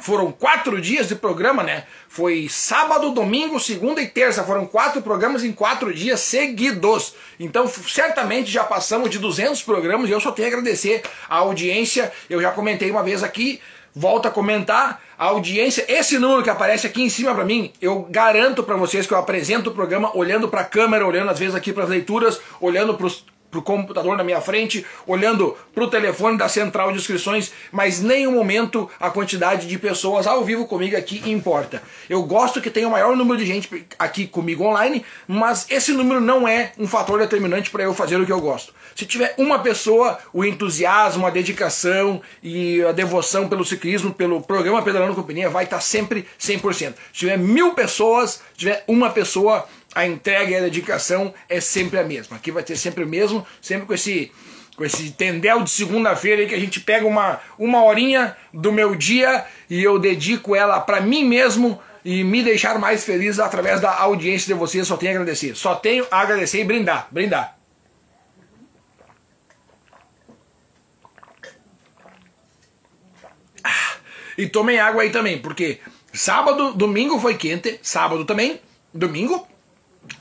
[0.00, 1.84] foram quatro dias de programa, né?
[2.08, 4.44] Foi sábado, domingo, segunda e terça.
[4.44, 7.14] Foram quatro programas em quatro dias seguidos.
[7.38, 12.12] Então, certamente já passamos de 200 programas e eu só tenho a agradecer a audiência.
[12.30, 13.60] Eu já comentei uma vez aqui,
[13.94, 15.02] volto a comentar.
[15.18, 19.04] A audiência, esse número que aparece aqui em cima para mim, eu garanto para vocês
[19.04, 21.90] que eu apresento o programa olhando para a câmera, olhando às vezes aqui para as
[21.90, 26.98] leituras, olhando para os pro computador na minha frente, olhando pro telefone da central de
[26.98, 31.82] inscrições, mas nenhum momento a quantidade de pessoas ao vivo comigo aqui importa.
[32.08, 36.20] Eu gosto que tenha o maior número de gente aqui comigo online, mas esse número
[36.20, 38.74] não é um fator determinante para eu fazer o que eu gosto.
[38.94, 44.82] Se tiver uma pessoa, o entusiasmo, a dedicação e a devoção pelo ciclismo, pelo programa
[44.82, 46.94] Pedalando Companhia vai estar tá sempre 100%.
[46.94, 51.98] Se tiver mil pessoas, se tiver uma pessoa, a entrega e a dedicação é sempre
[51.98, 52.36] a mesma.
[52.36, 54.30] Aqui vai ter sempre o mesmo, sempre com esse
[54.76, 59.44] com esse tendel de segunda-feira que a gente pega uma, uma horinha do meu dia
[59.68, 64.54] e eu dedico ela para mim mesmo e me deixar mais feliz através da audiência
[64.54, 64.86] de vocês.
[64.86, 65.56] Só tenho a agradecer.
[65.56, 67.08] Só tenho a agradecer e brindar.
[67.10, 67.58] Brindar.
[73.64, 73.96] Ah,
[74.38, 75.80] e tomem água aí também, porque
[76.12, 78.60] sábado, domingo foi quente, sábado também,
[78.94, 79.44] domingo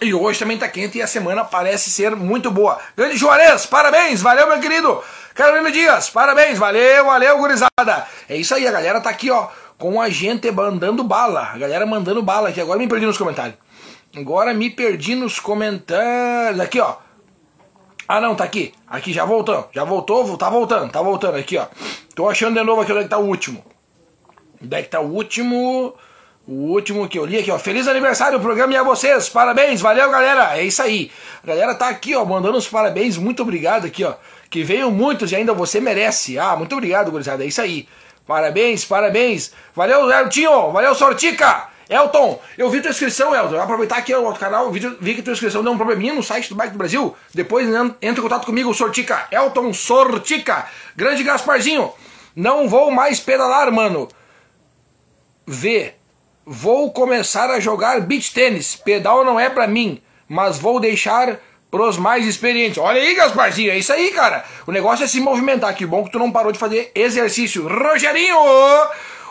[0.01, 2.77] E hoje também tá quente e a semana parece ser muito boa.
[2.95, 5.01] Grande Juarez, parabéns, valeu meu querido.
[5.33, 8.07] Carolina Dias, parabéns, valeu, valeu, gurizada.
[8.27, 9.47] É isso aí, a galera tá aqui, ó,
[9.77, 11.51] com a gente mandando bala.
[11.53, 12.59] A galera mandando bala aqui.
[12.59, 13.55] Agora me perdi nos comentários.
[14.15, 16.59] Agora me perdi nos comentários.
[16.59, 16.95] Aqui, ó.
[18.07, 18.73] Ah, não, tá aqui.
[18.87, 19.69] Aqui, já voltou.
[19.71, 21.67] Já voltou, tá voltando, tá voltando aqui, ó.
[22.15, 23.63] Tô achando de novo aqui onde é que tá o último.
[24.63, 25.93] Onde é que tá o último?
[26.47, 27.59] O último que eu li aqui, ó.
[27.59, 29.27] Feliz aniversário, o programa e a vocês.
[29.27, 30.57] Parabéns, valeu, galera.
[30.57, 31.11] É isso aí.
[31.43, 33.17] A galera tá aqui, ó, mandando os parabéns.
[33.17, 34.13] Muito obrigado aqui, ó.
[34.49, 36.39] Que veio muitos e ainda você merece.
[36.39, 37.43] Ah, muito obrigado, gurizada.
[37.43, 37.85] É isso aí.
[38.25, 39.51] Parabéns, parabéns.
[39.75, 40.71] Valeu, Eltinho.
[40.71, 41.67] Valeu, Sortica.
[41.89, 43.59] Elton, eu vi tua inscrição, Elton.
[43.59, 46.55] Aproveitar aqui o canal, vi, vi que tua inscrição deu um probleminha no site do
[46.55, 47.13] Bike do Brasil.
[47.33, 49.27] Depois entra em contato comigo, Sortica.
[49.31, 50.65] Elton Sortica.
[50.95, 51.91] Grande Gasparzinho.
[52.33, 54.07] Não vou mais pedalar, mano.
[55.45, 55.95] Vê.
[56.49, 58.73] Vou começar a jogar beach tênis.
[58.73, 62.77] Pedal não é pra mim, mas vou deixar pros mais experientes.
[62.77, 64.45] Olha aí, Gasparzinho, é isso aí, cara.
[64.65, 65.75] O negócio é se movimentar.
[65.75, 67.67] Que bom que tu não parou de fazer exercício.
[67.67, 68.37] Rogerinho!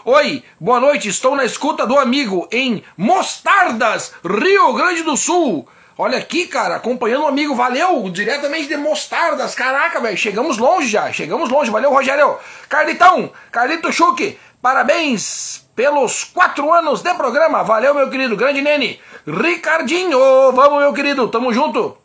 [0.05, 1.09] Oi, boa noite.
[1.09, 5.67] Estou na escuta do amigo em Mostardas, Rio Grande do Sul.
[5.97, 11.11] Olha aqui, cara, acompanhando o amigo, valeu, diretamente de Mostardas, caraca, velho, chegamos longe já,
[11.11, 12.37] chegamos longe, valeu, Rogério.
[12.69, 18.99] Carlitão, Carlito Chuque, parabéns pelos quatro anos de programa, valeu, meu querido, grande nene.
[19.27, 20.19] Ricardinho,
[20.53, 21.97] vamos, meu querido, tamo junto.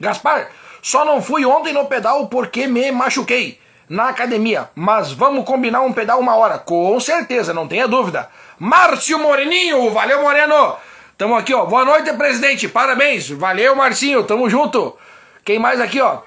[0.00, 0.48] Gaspar,
[0.80, 5.92] só não fui ontem no pedal porque me machuquei na academia, mas vamos combinar um
[5.92, 8.30] pedal uma hora, com certeza, não tenha dúvida.
[8.58, 10.76] Márcio Moreninho, valeu Moreno.
[11.18, 11.64] Tamo aqui, ó.
[11.66, 12.68] Boa noite, presidente.
[12.68, 13.28] Parabéns.
[13.28, 14.24] Valeu, Marcinho.
[14.24, 14.96] Tamo junto.
[15.44, 16.18] Quem mais aqui, ó?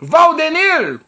[0.00, 1.00] Valdenir.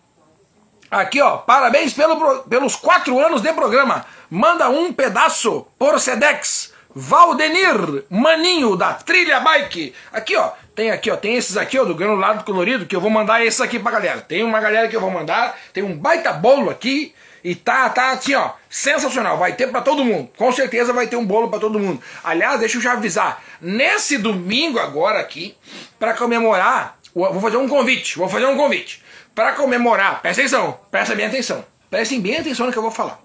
[0.90, 1.38] Aqui, ó.
[1.38, 4.06] Parabéns pelo, pelos quatro anos de programa.
[4.30, 6.74] Manda um pedaço por Sedex.
[6.98, 9.92] Valdenir Maninho da Trilha Bike.
[10.12, 10.52] Aqui, ó.
[10.74, 11.16] Tem aqui, ó.
[11.16, 14.20] Tem esses aqui, ó, do granulado colorido, que eu vou mandar esses aqui pra galera.
[14.20, 15.58] Tem uma galera que eu vou mandar.
[15.72, 17.14] Tem um baita bolo aqui.
[17.44, 19.38] E tá, tá assim, ó, sensacional.
[19.38, 20.30] Vai ter para todo mundo.
[20.36, 22.02] Com certeza vai ter um bolo para todo mundo.
[22.24, 23.42] Aliás, deixa eu já avisar.
[23.60, 25.54] Nesse domingo agora aqui,
[25.98, 28.18] para comemorar, vou fazer um convite.
[28.18, 29.04] Vou fazer um convite.
[29.36, 31.62] Para comemorar, presta atenção, presta bem atenção.
[31.90, 33.20] Prestem bem atenção no que eu vou falar.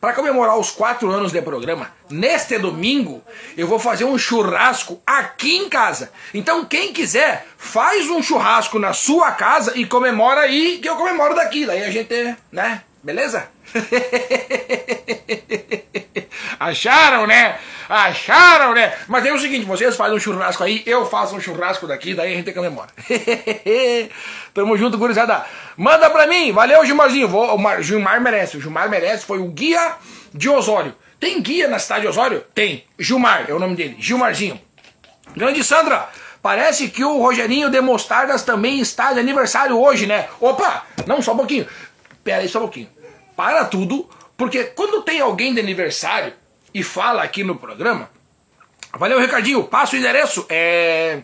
[0.00, 3.22] Para comemorar os quatro anos de programa, neste domingo,
[3.56, 6.10] eu vou fazer um churrasco aqui em casa.
[6.34, 11.36] Então, quem quiser, faz um churrasco na sua casa e comemora aí, que eu comemoro
[11.36, 11.64] daqui.
[11.64, 12.82] Daí a gente, né?
[13.04, 13.46] Beleza?
[16.58, 17.58] Acharam, né?
[17.86, 18.94] Acharam, né?
[19.06, 22.32] Mas é o seguinte, vocês fazem um churrasco aí, eu faço um churrasco daqui, daí
[22.32, 22.88] a gente comemora.
[24.54, 25.44] Tamo junto, gurizada.
[25.76, 27.28] Manda pra mim, valeu, Gilmarzinho.
[27.28, 29.96] Vou, o Mar, Gilmar merece, o Gilmar merece, foi o guia
[30.32, 30.94] de Osório.
[31.20, 32.42] Tem guia na cidade de Osório?
[32.54, 32.84] Tem.
[32.98, 34.58] Gilmar é o nome dele, Gilmarzinho.
[35.36, 36.08] Grande Sandra,
[36.42, 40.26] parece que o Rogerinho de Mostardas também está de aniversário hoje, né?
[40.40, 41.66] Opa, não, só um pouquinho.
[42.24, 42.88] Pera aí, só um pouquinho.
[43.36, 46.32] Para tudo, porque quando tem alguém de aniversário
[46.72, 48.10] e fala aqui no programa,
[48.94, 51.20] valeu Ricardinho, passa o endereço, é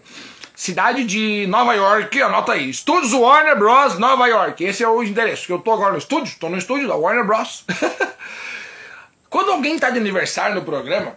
[0.55, 3.99] cidade de Nova York, anota aí, Estúdios Warner Bros.
[3.99, 6.87] Nova York, esse é o endereço, que eu tô agora no estúdio, tô no estúdio
[6.87, 7.65] da Warner Bros.
[9.31, 11.17] quando alguém tá de aniversário no programa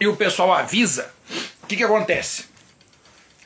[0.00, 1.14] e o pessoal avisa,
[1.62, 2.46] o que que acontece?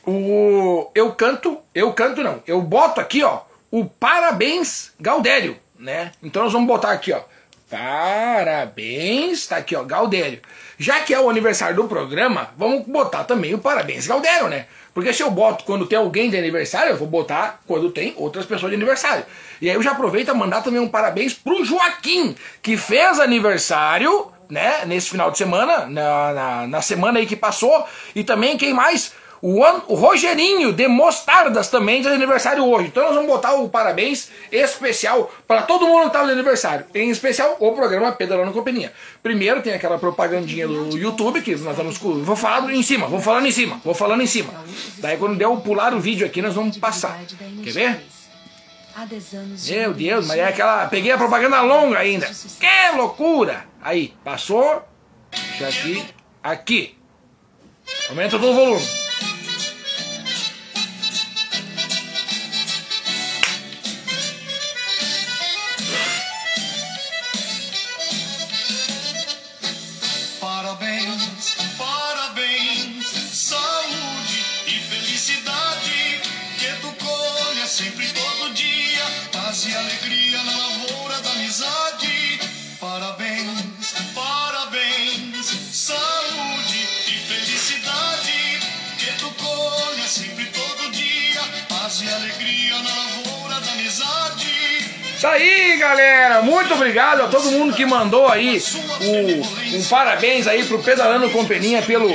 [0.03, 3.41] O, eu canto, eu canto não, eu boto aqui ó,
[3.71, 6.11] o parabéns Gaudério, né?
[6.21, 7.21] Então nós vamos botar aqui, ó.
[7.69, 10.41] Parabéns, tá aqui, ó, Gaudério.
[10.77, 14.65] Já que é o aniversário do programa, vamos botar também o parabéns Gaudério, né?
[14.93, 18.45] Porque se eu boto quando tem alguém de aniversário, eu vou botar quando tem outras
[18.45, 19.25] pessoas de aniversário.
[19.61, 24.29] E aí eu já aproveito a mandar também um parabéns pro Joaquim, que fez aniversário,
[24.49, 27.85] né, nesse final de semana, na, na, na semana aí que passou.
[28.13, 29.13] E também quem mais?
[29.41, 32.89] O, An, o Rogerinho de Mostardas também de aniversário hoje.
[32.89, 36.85] Então nós vamos botar o parabéns especial para todo mundo que estava de aniversário.
[36.93, 38.93] Em especial o programa Pedalando Companhia.
[39.23, 41.97] Primeiro tem aquela propagandinha do YouTube que nós vamos.
[41.97, 44.53] Vou falar em cima, vou falando em cima, vou falando em cima.
[44.99, 47.19] Daí quando der o pular o vídeo aqui, nós vamos passar.
[47.63, 48.01] Quer ver?
[49.69, 50.85] Meu Deus, mas é aquela.
[50.87, 52.29] Peguei a propaganda longa ainda.
[52.59, 53.65] Que loucura!
[53.81, 54.83] Aí, passou.
[55.57, 56.05] Já aqui.
[56.43, 56.97] Aqui.
[58.09, 59.10] Aumenta todo o volume.
[95.21, 96.41] Isso aí, galera!
[96.41, 98.59] Muito obrigado a todo mundo que mandou aí
[99.01, 102.11] o, um parabéns aí pro Pedalando com Peninha pelo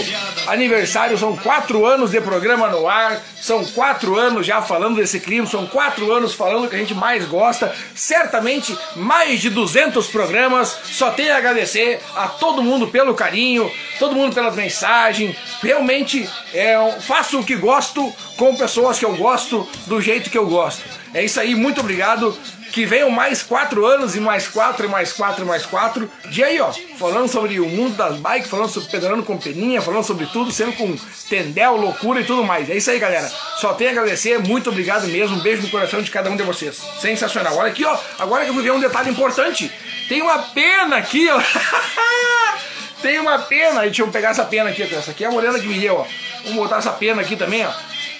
[0.48, 1.16] aniversário.
[1.16, 5.68] São quatro anos de programa no ar, são quatro anos já falando desse clima, são
[5.68, 7.72] quatro anos falando que a gente mais gosta.
[7.94, 10.76] Certamente mais de 200 programas.
[10.86, 15.36] Só tenho a agradecer a todo mundo pelo carinho, todo mundo pelas mensagens.
[15.62, 20.46] Realmente é, faço o que gosto com pessoas que eu gosto, do jeito que eu
[20.46, 20.82] gosto.
[21.14, 22.36] É isso aí, muito obrigado
[22.72, 26.10] que venham mais quatro anos e mais quatro e mais quatro e mais quatro.
[26.26, 30.04] De aí, ó, falando sobre o mundo das bikes, falando sobre pedalando com peninha, falando
[30.04, 30.96] sobre tudo, sendo com
[31.28, 32.68] tendel, loucura e tudo mais.
[32.68, 33.28] É isso aí, galera.
[33.60, 35.36] Só tenho a agradecer, muito obrigado mesmo.
[35.36, 36.80] Um beijo no coração de cada um de vocês.
[37.00, 37.56] Sensacional.
[37.56, 39.70] Olha aqui, ó, agora que eu vou ver um detalhe importante.
[40.08, 41.40] Tem uma pena aqui, ó.
[43.02, 43.82] Tem uma pena.
[43.82, 44.82] Deixa eu pegar essa pena aqui.
[44.82, 46.06] Essa aqui é a morena que me deu, ó.
[46.44, 47.72] Vamos botar essa pena aqui também, ó.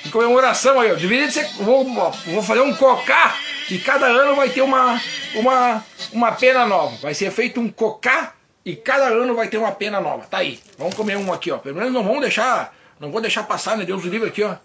[0.04, 0.94] Em comemoração aí, ó.
[0.94, 1.46] Deveria ser.
[1.58, 3.34] Vou, vou fazer um cocá
[3.68, 5.00] e cada ano vai ter uma,
[5.34, 6.96] uma, uma pena nova.
[6.96, 10.26] Vai ser feito um cocá e cada ano vai ter uma pena nova.
[10.26, 10.60] Tá aí.
[10.78, 11.58] Vamos comer um aqui, ó.
[11.58, 12.74] Pelo menos não vamos deixar.
[13.00, 13.84] Não vou deixar passar, né?
[13.84, 14.56] Deus do livro aqui, ó.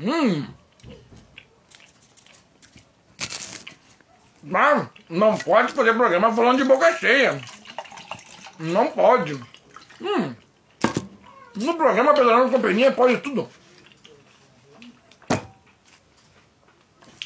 [0.00, 0.46] Hum.
[4.42, 7.40] Mas não pode fazer programa falando de boca cheia.
[8.58, 9.34] Não pode.
[10.00, 10.34] Hum.
[11.54, 13.48] No programa Pedalando Companhia pode tudo.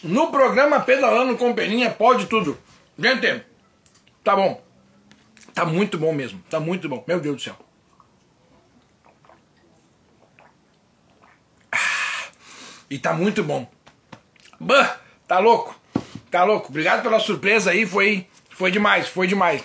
[0.02, 2.58] No programa Pedalando com Peninha pode tudo.
[2.98, 3.44] Gente,
[4.24, 4.62] tá bom.
[5.54, 6.42] Tá muito bom mesmo.
[6.50, 7.04] Tá muito bom.
[7.06, 7.56] Meu Deus do céu.
[11.70, 12.24] Ah,
[12.90, 13.70] e tá muito bom.
[14.58, 15.78] Bah, tá louco.
[16.30, 16.68] Tá louco.
[16.70, 17.86] Obrigado pela surpresa aí.
[17.86, 19.08] Foi, foi demais.
[19.08, 19.62] Foi demais.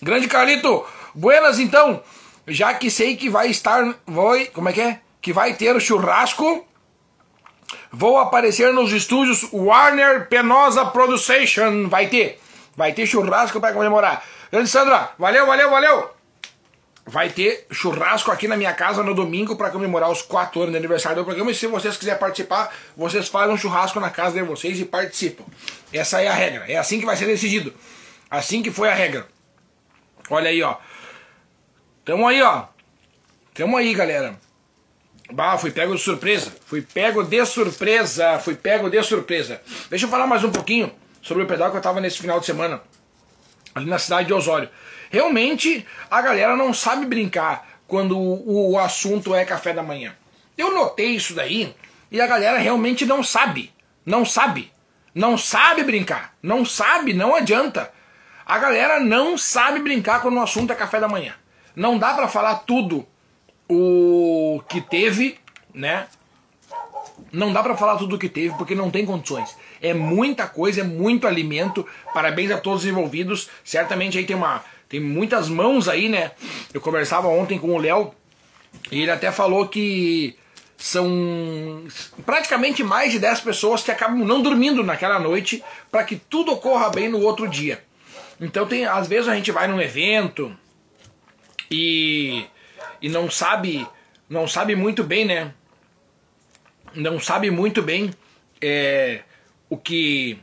[0.00, 0.86] Grande Carlito.
[1.14, 2.02] Buenas então.
[2.46, 3.96] Já que sei que vai estar.
[4.06, 5.00] Vai, como é que é?
[5.20, 6.66] Que vai ter o churrasco
[7.92, 11.88] Vou aparecer nos estúdios Warner Penosa Production.
[11.88, 12.40] Vai ter.
[12.76, 14.24] Vai ter churrasco para comemorar.
[14.50, 16.10] Grande Sandra, valeu, valeu, valeu.
[17.06, 20.78] Vai ter churrasco aqui na minha casa no domingo para comemorar os 4 anos de
[20.78, 21.50] aniversário do programa.
[21.50, 25.44] E se vocês quiserem participar, vocês fazem um churrasco na casa de vocês e participam.
[25.92, 26.64] Essa é a regra.
[26.68, 27.74] É assim que vai ser decidido.
[28.30, 29.26] Assim que foi a regra.
[30.28, 30.76] Olha aí, ó.
[32.04, 32.64] Tamo aí, ó.
[33.54, 34.38] Tamo aí, galera.
[35.32, 36.52] Bah, fui pego de surpresa.
[36.66, 38.38] Fui pego de surpresa.
[38.38, 39.60] Fui pego de surpresa.
[39.88, 42.46] Deixa eu falar mais um pouquinho sobre o pedal que eu tava nesse final de
[42.46, 42.82] semana.
[43.74, 44.68] Ali na cidade de Osório.
[45.10, 50.14] Realmente a galera não sabe brincar quando o, o assunto é café da manhã.
[50.58, 51.74] Eu notei isso daí
[52.10, 53.72] e a galera realmente não sabe.
[54.04, 54.72] Não sabe.
[55.14, 56.34] Não sabe brincar.
[56.42, 57.92] Não sabe, não adianta.
[58.44, 61.34] A galera não sabe brincar quando o assunto é café da manhã.
[61.76, 63.06] Não dá para falar tudo
[63.70, 65.38] o que teve,
[65.72, 66.08] né?
[67.32, 69.56] Não dá para falar tudo o que teve porque não tem condições.
[69.80, 71.86] É muita coisa, é muito alimento.
[72.12, 73.48] Parabéns a todos os envolvidos.
[73.62, 76.32] Certamente aí tem uma tem muitas mãos aí, né?
[76.74, 78.12] Eu conversava ontem com o Léo
[78.90, 80.36] e ele até falou que
[80.76, 81.84] são
[82.26, 86.90] praticamente mais de 10 pessoas que acabam não dormindo naquela noite para que tudo ocorra
[86.90, 87.84] bem no outro dia.
[88.40, 90.56] Então tem, às vezes a gente vai num evento
[91.70, 92.46] e
[93.00, 93.86] e não sabe,
[94.28, 95.54] não sabe muito bem, né?
[96.94, 98.10] Não sabe muito bem
[98.60, 99.22] é,
[99.68, 100.38] o que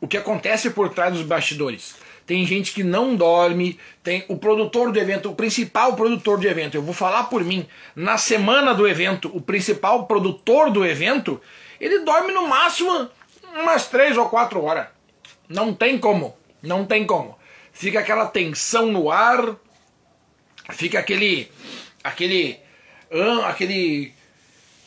[0.00, 1.96] o que acontece por trás dos bastidores.
[2.26, 6.74] Tem gente que não dorme, tem o produtor do evento, o principal produtor do evento.
[6.74, 7.66] Eu vou falar por mim.
[7.96, 11.40] Na semana do evento, o principal produtor do evento,
[11.80, 13.08] ele dorme no máximo
[13.54, 14.88] umas três ou quatro horas.
[15.48, 17.38] Não tem como, não tem como.
[17.72, 19.56] Fica aquela tensão no ar,
[20.70, 21.50] fica aquele
[22.02, 22.58] aquele
[23.44, 24.12] aquele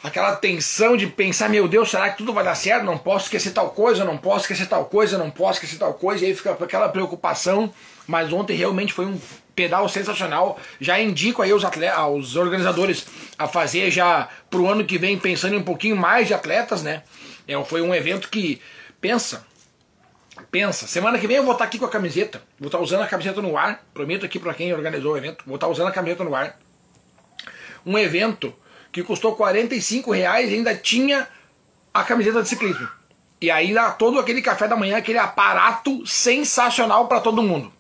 [0.04, 2.86] aquela tensão de pensar, meu Deus, será que tudo vai dar certo?
[2.86, 6.24] Não posso esquecer tal coisa, não posso esquecer tal coisa, não posso esquecer tal coisa,
[6.24, 7.74] e aí fica aquela preocupação.
[8.06, 9.20] Mas ontem realmente foi um
[9.56, 10.58] pedal sensacional.
[10.80, 13.06] Já indico aí os atletas, aos organizadores
[13.38, 17.04] a fazer já pro ano que vem pensando em um pouquinho mais de atletas, né?
[17.48, 18.62] É, foi um evento que
[19.02, 19.46] pensa,
[20.58, 20.88] pensa.
[20.88, 23.42] Semana que vem eu vou estar aqui com a camiseta, vou estar usando a camiseta
[23.42, 23.84] no ar.
[23.94, 26.58] Prometo aqui para quem organizou o evento, vou estar usando a camiseta no ar
[27.88, 28.54] um evento
[28.92, 31.26] que custou 45 reais e ainda tinha
[31.94, 32.88] a camiseta de ciclismo.
[33.40, 37.72] E ainda todo aquele café da manhã, aquele aparato sensacional para todo mundo.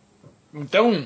[0.53, 1.05] Então,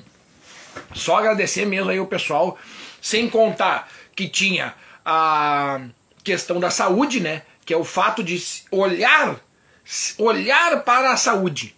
[0.93, 2.59] só agradecer mesmo aí o pessoal,
[3.01, 5.81] sem contar que tinha a
[6.23, 7.41] questão da saúde, né?
[7.65, 9.39] Que é o fato de olhar,
[10.17, 11.75] olhar para a saúde.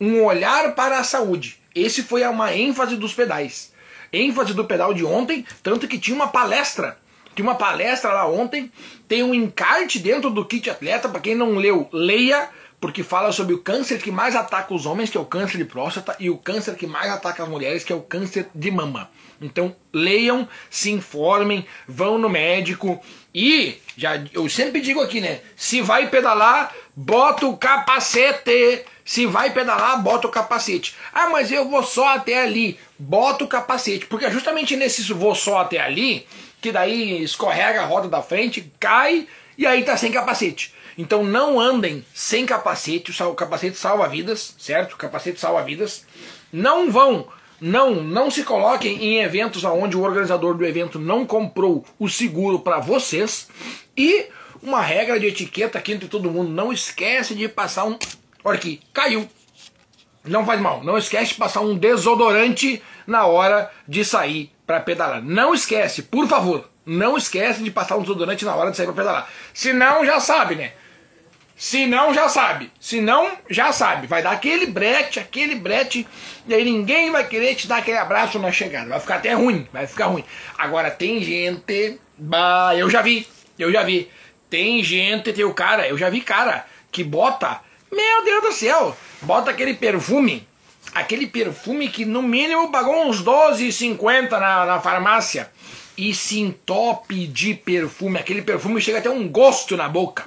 [0.00, 1.58] Um olhar para a saúde.
[1.74, 3.72] Esse foi uma ênfase dos pedais
[4.12, 6.98] ênfase do pedal de ontem, tanto que tinha uma palestra
[7.34, 8.70] Tinha uma palestra lá ontem,
[9.06, 12.48] tem um encarte dentro do kit atleta, para quem não leu, leia,
[12.80, 15.64] porque fala sobre o câncer que mais ataca os homens, que é o câncer de
[15.64, 19.08] próstata, e o câncer que mais ataca as mulheres, que é o câncer de mama.
[19.40, 23.00] Então leiam, se informem, vão no médico
[23.34, 25.40] e já eu sempre digo aqui, né?
[25.56, 28.84] Se vai pedalar, bota o capacete.
[29.04, 30.94] Se vai pedalar, bota o capacete.
[31.12, 32.78] Ah, mas eu vou só até ali.
[32.98, 36.26] Bota o capacete, porque é justamente nesse vou só até ali
[36.60, 40.74] que daí escorrega a roda da frente, cai e aí tá sem capacete.
[40.96, 44.94] Então não andem sem capacete, o capacete salva vidas, certo?
[44.94, 46.04] O capacete salva vidas.
[46.52, 47.28] Não vão
[47.60, 52.60] não, não se coloquem em eventos onde o organizador do evento não comprou o seguro
[52.60, 53.48] para vocês.
[53.96, 54.26] E
[54.62, 57.98] uma regra de etiqueta aqui entre todo mundo, não esquece de passar um.
[58.44, 59.28] Olha aqui, caiu.
[60.24, 65.22] Não faz mal, não esquece de passar um desodorante na hora de sair para pedalar.
[65.22, 68.94] Não esquece, por favor, não esquece de passar um desodorante na hora de sair para
[68.94, 69.30] pedalar.
[69.54, 70.72] Se não, já sabe, né?
[71.58, 72.70] Se não, já sabe.
[72.80, 74.06] Se não, já sabe.
[74.06, 76.06] Vai dar aquele brete, aquele brete,
[76.46, 78.88] e aí ninguém vai querer te dar aquele abraço na chegada.
[78.88, 80.24] Vai ficar até ruim, vai ficar ruim.
[80.56, 83.26] Agora tem gente, bah, eu já vi,
[83.58, 84.08] eu já vi.
[84.48, 88.96] Tem gente, tem o cara, eu já vi cara que bota, meu Deus do céu,
[89.20, 90.46] bota aquele perfume,
[90.94, 95.50] aquele perfume que no mínimo pagou uns 12,50 na, na farmácia
[95.98, 98.20] e se entope de perfume.
[98.20, 100.26] Aquele perfume chega até um gosto na boca.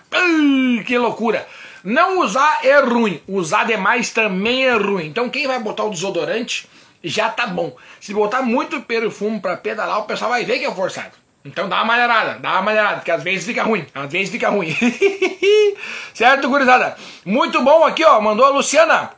[0.85, 1.47] Que loucura!
[1.83, 5.07] Não usar é ruim, usar demais também é ruim.
[5.07, 6.67] Então quem vai botar o desodorante
[7.01, 7.75] já tá bom.
[7.99, 11.13] Se botar muito perfume para pedalar, o pessoal vai ver que é forçado.
[11.43, 14.49] Então dá uma malharada, dá uma malharada, porque às vezes fica ruim, às vezes fica
[14.49, 14.75] ruim.
[16.13, 16.95] certo, gurizada?
[17.25, 19.11] Muito bom aqui, ó, mandou a Luciana.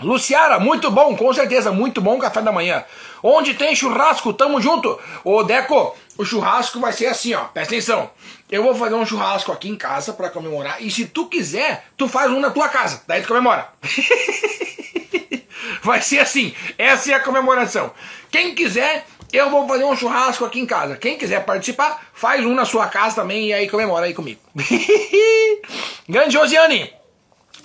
[0.00, 2.84] Luciara, muito bom, com certeza, muito bom café da manhã.
[3.22, 4.98] Onde tem churrasco, tamo junto.
[5.24, 8.10] Ô Deco, o churrasco vai ser assim, ó, presta atenção.
[8.50, 10.82] Eu vou fazer um churrasco aqui em casa para comemorar.
[10.82, 13.02] E se tu quiser, tu faz um na tua casa.
[13.06, 13.68] Daí tu comemora.
[15.82, 16.54] vai ser assim.
[16.76, 17.92] Essa é a comemoração.
[18.30, 20.96] Quem quiser, eu vou fazer um churrasco aqui em casa.
[20.96, 24.40] Quem quiser participar, faz um na sua casa também e aí comemora aí comigo.
[26.08, 26.92] Grande Josiane.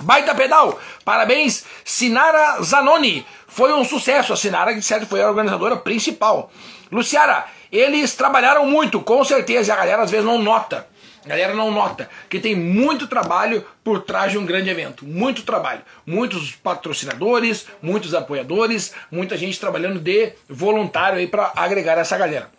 [0.01, 3.23] Baita pedal, parabéns, Sinara Zanoni.
[3.53, 6.51] Foi um sucesso, a Sinara, que certo foi a organizadora principal.
[6.91, 10.87] Luciara, eles trabalharam muito, com certeza, a galera às vezes não nota.
[11.23, 15.05] A galera não nota que tem muito trabalho por trás de um grande evento.
[15.05, 15.83] Muito trabalho.
[16.03, 22.49] Muitos patrocinadores, muitos apoiadores, muita gente trabalhando de voluntário aí para agregar essa galera.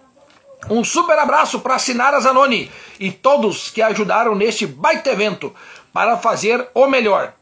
[0.70, 5.52] Um super abraço para Sinara Zanoni e todos que ajudaram neste baita evento
[5.92, 7.35] para fazer o melhor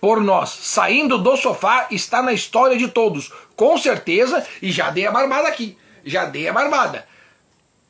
[0.00, 0.50] por nós.
[0.50, 5.48] Saindo do sofá está na história de todos, com certeza, e já dei a barbada
[5.48, 5.76] aqui.
[6.04, 7.06] Já dei a barbada.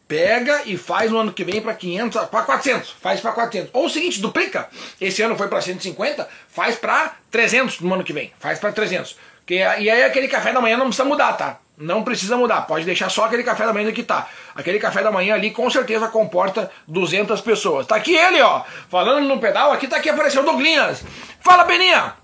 [0.06, 3.70] Pega e faz no ano que vem para 500, para 400, faz para 400.
[3.74, 4.68] Ou o seguinte, duplica.
[4.98, 8.32] Esse ano foi para 150, faz para 300 no ano que vem.
[8.40, 9.16] Faz para 300.
[9.46, 11.58] Que, e aí aquele café da manhã não precisa mudar, tá?
[11.80, 14.26] Não precisa mudar, pode deixar só aquele café da manhã que tá.
[14.52, 17.86] Aquele café da manhã ali com certeza comporta 200 pessoas.
[17.86, 21.04] Tá aqui ele, ó, falando no pedal, aqui tá aqui apareceu Douglinhas.
[21.40, 22.14] Fala, Beninha!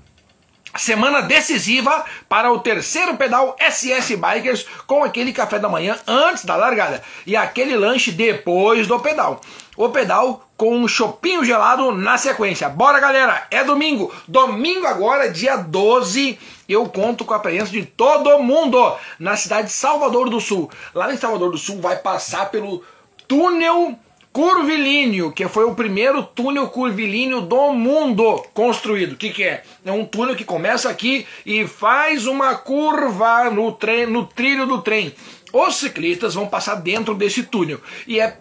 [0.77, 6.57] Semana decisiva para o terceiro pedal SS Bikers com aquele café da manhã antes da
[6.57, 9.41] largada e aquele lanche depois do pedal.
[9.77, 12.69] O pedal com um chopinho gelado na sequência.
[12.69, 14.13] Bora galera, é domingo.
[14.27, 19.73] Domingo agora, dia 12, eu conto com a presença de todo mundo na cidade de
[19.73, 20.71] Salvador do Sul.
[20.95, 22.83] Lá em Salvador do Sul vai passar pelo
[23.29, 23.99] túnel
[24.33, 29.13] curvilíneo, que foi o primeiro túnel curvilíneo do mundo construído.
[29.13, 29.63] O que, que é?
[29.85, 35.15] É um túnel que começa aqui e faz uma curva no, no trilho do trem.
[35.53, 37.81] Os ciclistas vão passar dentro desse túnel.
[38.09, 38.37] E é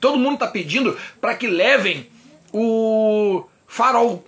[0.00, 2.08] todo mundo está pedindo para que levem
[2.52, 4.24] o farol.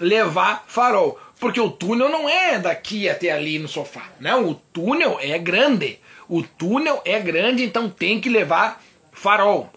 [0.00, 1.18] Levar farol.
[1.38, 4.10] Porque o túnel não é daqui até ali no sofá.
[4.18, 5.98] Não, o túnel é grande.
[6.28, 9.70] O túnel é grande, então tem que levar farol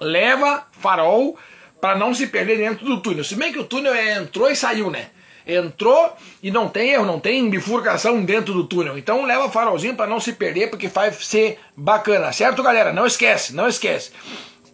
[0.00, 1.36] leva farol
[1.80, 3.24] para não se perder dentro do túnel.
[3.24, 5.08] Se bem que o túnel é, entrou e saiu, né?
[5.46, 8.98] Entrou e não tem erro, não tem bifurcação dentro do túnel.
[8.98, 12.92] Então leva farolzinho para não se perder, porque vai ser bacana, certo, galera?
[12.92, 14.10] Não esquece, não esquece.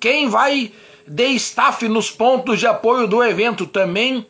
[0.01, 0.72] Quem vai
[1.07, 4.27] de staff nos pontos de apoio do evento também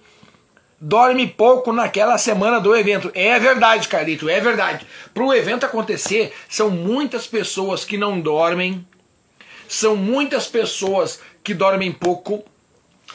[0.80, 3.10] dorme pouco naquela semana do evento.
[3.14, 4.86] É verdade, Carlito, é verdade.
[5.12, 8.86] Para o evento acontecer, são muitas pessoas que não dormem,
[9.68, 12.44] são muitas pessoas que dormem pouco,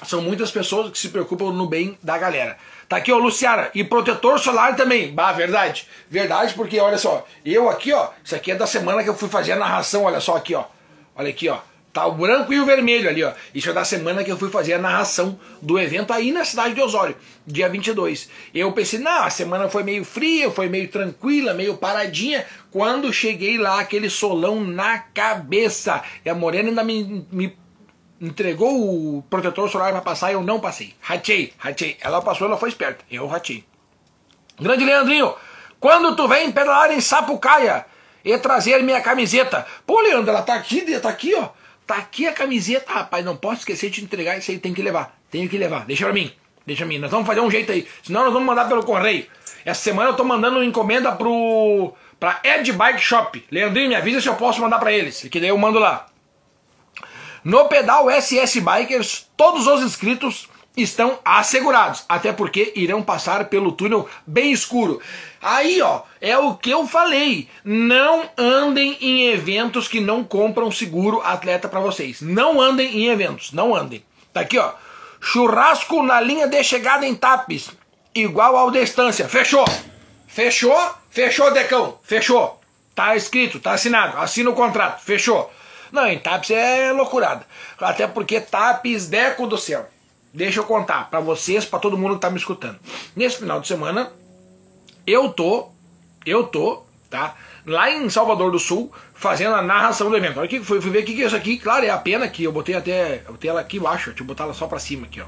[0.04, 2.58] são muitas pessoas que se preocupam no bem da galera.
[2.88, 5.14] Tá aqui, ó, Luciana, e protetor solar também.
[5.14, 5.88] Bah, verdade.
[6.10, 9.30] Verdade, porque olha só, eu aqui, ó, isso aqui é da semana que eu fui
[9.30, 10.66] fazer a narração, olha só aqui, ó.
[11.16, 11.60] Olha aqui, ó.
[11.92, 13.34] Tá o branco e o vermelho ali, ó.
[13.54, 16.76] Isso é da semana que eu fui fazer a narração do evento aí na cidade
[16.76, 17.16] de Osório,
[17.48, 18.30] dia 22.
[18.54, 22.46] Eu pensei, não, a semana foi meio fria, foi meio tranquila, meio paradinha.
[22.72, 26.04] Quando cheguei lá, aquele solão na cabeça.
[26.24, 27.58] E a Morena ainda me, me
[28.22, 30.94] entregou o protetor solar para passar e eu não passei.
[31.02, 31.98] Ratei, ratei.
[32.02, 33.04] Ela passou, ela foi esperta.
[33.10, 33.64] Eu ratei.
[34.60, 35.34] Grande Leandrinho,
[35.80, 37.86] quando tu vem pedalar em Sapucaia
[38.24, 39.66] e trazer minha camiseta?
[39.88, 41.50] Pô, Leandro, ela tá aqui, tá aqui, ó.
[41.90, 45.20] Tá aqui a camiseta, rapaz, não posso esquecer de entregar isso aí, tem que levar.
[45.32, 46.32] Tenho que levar, deixa pra mim,
[46.64, 47.00] deixa pra mim.
[47.00, 49.26] Nós vamos fazer um jeito aí, senão nós vamos mandar pelo correio.
[49.66, 53.44] Essa semana eu tô mandando encomenda pro pra Ed Bike Shop.
[53.50, 56.06] Leandrinho, me avisa se eu posso mandar para eles, que daí eu mando lá.
[57.44, 64.08] No pedal SS Bikers, todos os inscritos estão assegurados, até porque irão passar pelo túnel
[64.26, 65.02] bem escuro.
[65.42, 67.50] Aí, ó, é o que eu falei.
[67.64, 72.22] Não andem em eventos que não compram seguro atleta para vocês.
[72.22, 74.04] Não andem em eventos, não andem.
[74.34, 74.74] Tá aqui, ó.
[75.20, 77.70] Churrasco na linha de chegada em Tapes,
[78.16, 79.28] igual ao distância.
[79.28, 79.66] Fechou.
[80.28, 80.78] Fechou?
[81.10, 81.98] Fechou, Decão.
[82.04, 82.60] Fechou.
[82.96, 84.18] Tá escrito, tá assinado.
[84.18, 85.04] Assina o contrato.
[85.04, 85.52] Fechou.
[85.92, 87.46] Não, em Tapes é loucurada.
[87.80, 89.88] Até porque Tapes, Deco do céu.
[90.34, 92.78] Deixa eu contar para vocês, para todo mundo que tá me escutando.
[93.16, 94.12] Nesse final de semana,
[95.06, 95.70] eu tô,
[96.26, 97.36] eu tô, tá?
[97.66, 100.38] Lá em Salvador do Sul, fazendo a narração do evento.
[100.38, 101.58] Olha aqui, fui, fui ver o que, que é isso aqui.
[101.58, 103.24] Claro, é a pena que eu botei até.
[103.28, 105.26] Eu botei ela aqui embaixo, deixa eu botar ela só pra cima aqui, ó.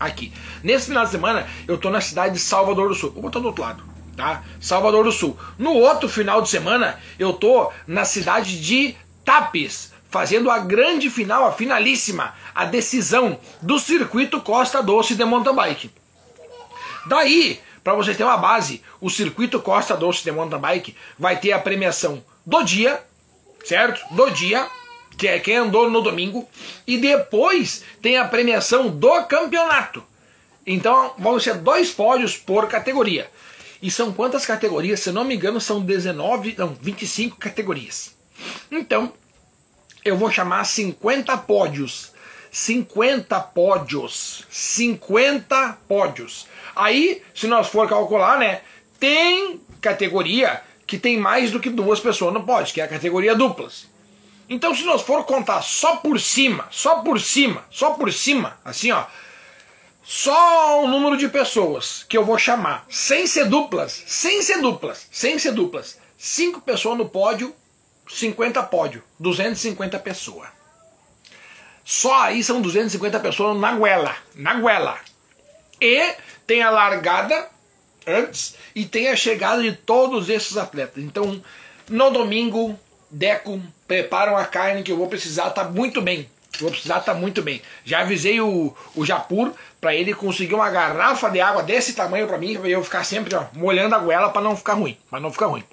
[0.00, 0.32] Aqui.
[0.62, 3.12] Nesse final de semana, eu tô na cidade de Salvador do Sul.
[3.12, 3.84] Vou botar do outro lado,
[4.16, 4.42] tá?
[4.60, 5.38] Salvador do Sul.
[5.56, 11.44] No outro final de semana, eu tô na cidade de Tapes, fazendo a grande final,
[11.44, 15.90] a finalíssima, a decisão do circuito Costa Doce de mountain bike.
[17.06, 21.50] Daí, para vocês terem uma base, o circuito Costa Doce de mountain bike vai ter
[21.50, 23.02] a premiação do dia,
[23.64, 24.14] certo?
[24.14, 24.68] Do dia,
[25.18, 26.48] que é quem andou no domingo,
[26.86, 30.00] e depois tem a premiação do campeonato.
[30.64, 33.28] Então vão ser dois pódios por categoria.
[33.82, 35.00] E são quantas categorias?
[35.00, 38.14] Se não me engano, são 19, não, 25 categorias.
[38.70, 39.12] Então,
[40.04, 42.12] eu vou chamar 50 pódios.
[42.50, 44.44] 50 pódios.
[44.50, 46.46] 50 pódios.
[46.76, 48.60] Aí, se nós for calcular, né,
[49.00, 53.34] tem categoria que tem mais do que duas pessoas no pódio, que é a categoria
[53.34, 53.86] duplas.
[54.48, 58.92] Então, se nós for contar só por cima, só por cima, só por cima, assim,
[58.92, 59.04] ó,
[60.02, 65.08] só o número de pessoas que eu vou chamar, sem ser duplas, sem ser duplas,
[65.10, 67.54] sem ser duplas, cinco pessoas no pódio,
[68.08, 70.48] 50 pódio, 250 pessoas.
[71.84, 74.98] Só aí são 250 pessoas na guela, na guela.
[75.80, 76.14] E
[76.46, 77.48] tem a largada
[78.06, 81.02] antes e tem a chegada de todos esses atletas.
[81.02, 81.42] Então,
[81.88, 82.78] no domingo,
[83.10, 86.28] Deco, preparam a carne que eu vou precisar, tá muito bem.
[86.60, 87.60] Vou precisar tá muito bem.
[87.84, 92.38] Já avisei o, o Japur para ele conseguir uma garrafa de água desse tamanho para
[92.38, 95.32] mim, pra eu ficar sempre ó, molhando a goela para não ficar ruim, para não
[95.32, 95.64] ficar ruim.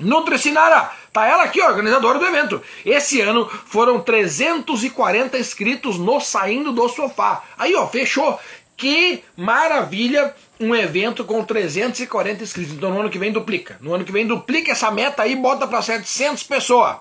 [0.00, 2.62] Nutricinara, tá ela aqui, organizadora do evento.
[2.84, 7.42] Esse ano foram 340 inscritos no Saindo do Sofá.
[7.58, 8.38] Aí, ó, fechou.
[8.76, 12.72] Que maravilha um evento com 340 inscritos.
[12.74, 13.76] Então no ano que vem duplica.
[13.80, 16.96] No ano que vem duplica essa meta aí bota para 700 pessoas.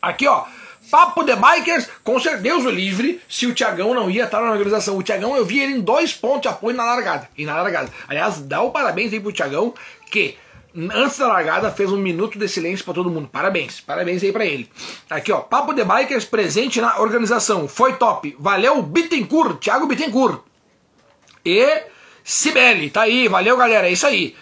[0.00, 0.44] Aqui, ó.
[0.90, 4.96] Papo de Bikers, com certeza o livre, se o Tiagão não ia estar na organização.
[4.96, 7.28] O Tiagão, eu vi ele em dois pontos de apoio na largada.
[7.36, 7.90] E na largada.
[8.06, 9.72] Aliás, dá o parabéns aí pro Tiagão,
[10.10, 10.36] que
[10.76, 13.28] antes da largada fez um minuto de silêncio para todo mundo.
[13.30, 14.68] Parabéns, parabéns aí para ele.
[15.08, 17.68] Aqui ó, Papo de Bikers presente na organização.
[17.68, 18.36] Foi top.
[18.38, 20.40] Valeu Bittencourt, Thiago Bittencourt.
[21.44, 21.82] E
[22.24, 24.34] Cibele, tá aí, valeu galera, é isso aí.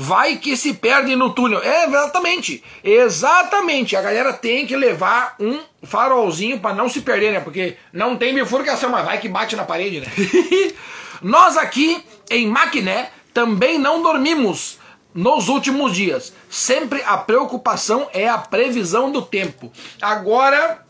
[0.00, 1.60] Vai que se perde no túnel.
[1.60, 2.62] É, exatamente.
[2.84, 3.96] Exatamente.
[3.96, 7.40] A galera tem que levar um farolzinho para não se perder, né?
[7.40, 10.06] Porque não tem bifurcação, mas vai que bate na parede, né?
[11.20, 14.77] Nós aqui em Maquiné também não dormimos
[15.18, 16.32] nos últimos dias.
[16.48, 19.72] Sempre a preocupação é a previsão do tempo.
[20.00, 20.86] Agora,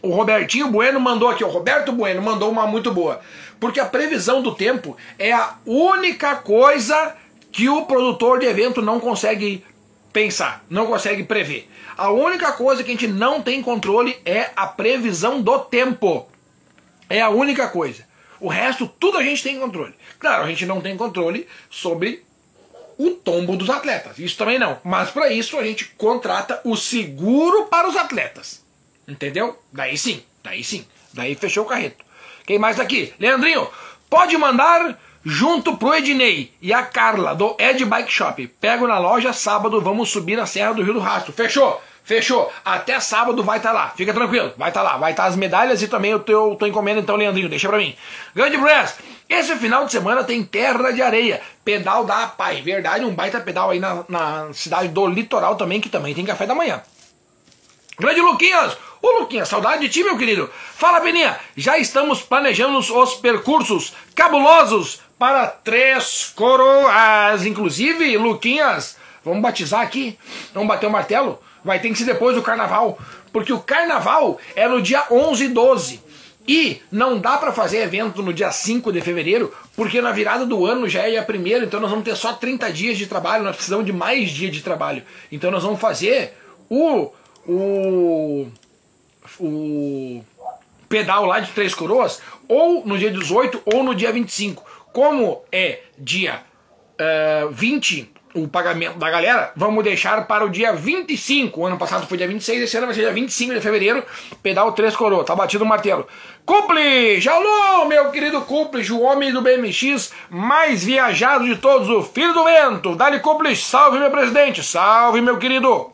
[0.00, 3.20] o Robertinho Bueno mandou aqui, o Roberto Bueno mandou uma muito boa.
[3.60, 7.14] Porque a previsão do tempo é a única coisa
[7.52, 9.62] que o produtor de evento não consegue
[10.14, 11.68] pensar, não consegue prever.
[11.94, 16.26] A única coisa que a gente não tem controle é a previsão do tempo.
[17.08, 18.06] É a única coisa.
[18.40, 19.92] O resto, tudo a gente tem controle.
[20.18, 22.24] Claro, a gente não tem controle sobre
[23.06, 24.18] o tombo dos atletas.
[24.18, 24.78] Isso também não.
[24.84, 28.62] Mas para isso a gente contrata o seguro para os atletas.
[29.06, 29.58] Entendeu?
[29.72, 30.86] Daí sim, daí sim.
[31.12, 32.04] Daí fechou o carreto.
[32.46, 33.12] Quem mais tá aqui?
[33.18, 33.68] Leandrinho,
[34.08, 38.46] pode mandar junto pro Ednei e a Carla do Ed Bike Shop.
[38.60, 41.32] Pego na loja sábado, vamos subir na Serra do Rio do Rastro.
[41.32, 41.80] Fechou?
[42.04, 42.52] Fechou.
[42.64, 43.90] Até sábado vai estar lá.
[43.90, 44.52] Fica tranquilo.
[44.56, 44.96] Vai estar lá.
[44.96, 47.48] Vai estar as medalhas e também o teu, tua encomenda, então, Leandrinho.
[47.48, 47.94] Deixa pra mim.
[48.34, 48.96] Grande Brass.
[49.32, 51.40] Esse final de semana tem Terra de Areia.
[51.64, 52.60] Pedal da Pai.
[52.60, 56.46] Verdade, um baita pedal aí na, na cidade do litoral também, que também tem café
[56.46, 56.82] da manhã.
[57.98, 58.76] Grande Luquinhas!
[59.00, 60.50] Ô Luquinhas, saudade de ti, meu querido.
[60.76, 61.40] Fala, Beninha.
[61.56, 67.46] Já estamos planejando os percursos cabulosos para Três Coroas.
[67.46, 70.18] Inclusive, Luquinhas, vamos batizar aqui?
[70.52, 71.42] Vamos bater o martelo?
[71.64, 72.98] Vai ter que ser depois do carnaval.
[73.32, 76.01] Porque o carnaval é no dia 11 e 12.
[76.46, 80.66] E não dá para fazer evento no dia 5 de fevereiro, porque na virada do
[80.66, 83.54] ano já é a primeira, então nós vamos ter só 30 dias de trabalho, nós
[83.54, 85.02] precisamos de mais dias de trabalho.
[85.30, 86.34] Então nós vamos fazer
[86.68, 87.10] o
[87.46, 88.48] o
[89.38, 90.24] o
[90.88, 94.64] pedal lá de Três Coroas ou no dia 18 ou no dia 25.
[94.92, 96.42] Como é dia
[97.00, 101.60] uh, 20 o pagamento da galera, vamos deixar para o dia 25.
[101.60, 104.04] O ano passado foi dia 26, esse ano vai ser dia 25 de fevereiro.
[104.42, 106.06] Pedal Três Coroas, tá batido o martelo.
[106.44, 107.22] Cumple!
[107.28, 112.44] Alô, meu querido Cumple, o homem do BMX mais viajado de todos, o filho do
[112.44, 112.96] vento.
[112.96, 115.90] Dali Cumple, salve meu presidente, salve meu querido.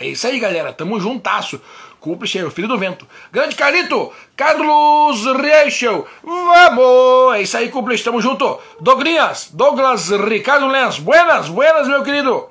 [0.00, 1.60] É isso aí, galera, tamo juntasso.
[2.00, 3.06] Cúmplice, o filho do vento.
[3.32, 7.34] Grande Carlito, Carlos Reichel, vamos!
[7.34, 8.58] É isso aí, cúmplice, tamo junto.
[8.80, 12.48] Dogrinhas, Douglas Ricardo Lenz, buenas, buenas, meu querido.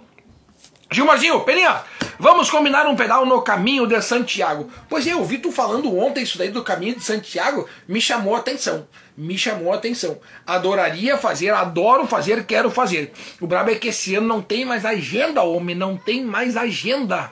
[0.91, 1.81] Gilmarzinho, Peninha,
[2.19, 4.69] vamos combinar um pedal no caminho de Santiago.
[4.89, 8.35] Pois é, eu vi tu falando ontem isso daí do caminho de Santiago, me chamou
[8.35, 8.87] a atenção.
[9.17, 10.19] Me chamou a atenção.
[10.45, 13.11] Adoraria fazer, adoro fazer, quero fazer.
[13.41, 17.31] O brabo é que esse ano não tem mais agenda, homem, não tem mais agenda.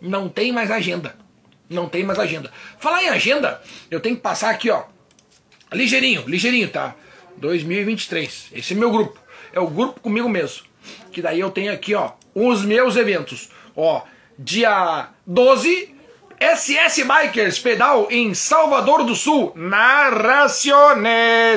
[0.00, 1.23] Não tem mais agenda.
[1.68, 2.50] Não tem mais agenda.
[2.78, 3.60] Falar em agenda,
[3.90, 4.84] eu tenho que passar aqui, ó.
[5.72, 6.94] Ligeirinho, ligeirinho, tá?
[7.36, 8.50] 2023.
[8.52, 9.18] Esse é meu grupo.
[9.52, 10.64] É o grupo comigo mesmo.
[11.10, 13.48] Que daí eu tenho aqui, ó, os meus eventos.
[13.76, 14.02] Ó,
[14.38, 15.94] dia 12,
[16.40, 19.52] SS Bikers Pedal em Salvador do Sul.
[19.56, 21.04] Narraciones.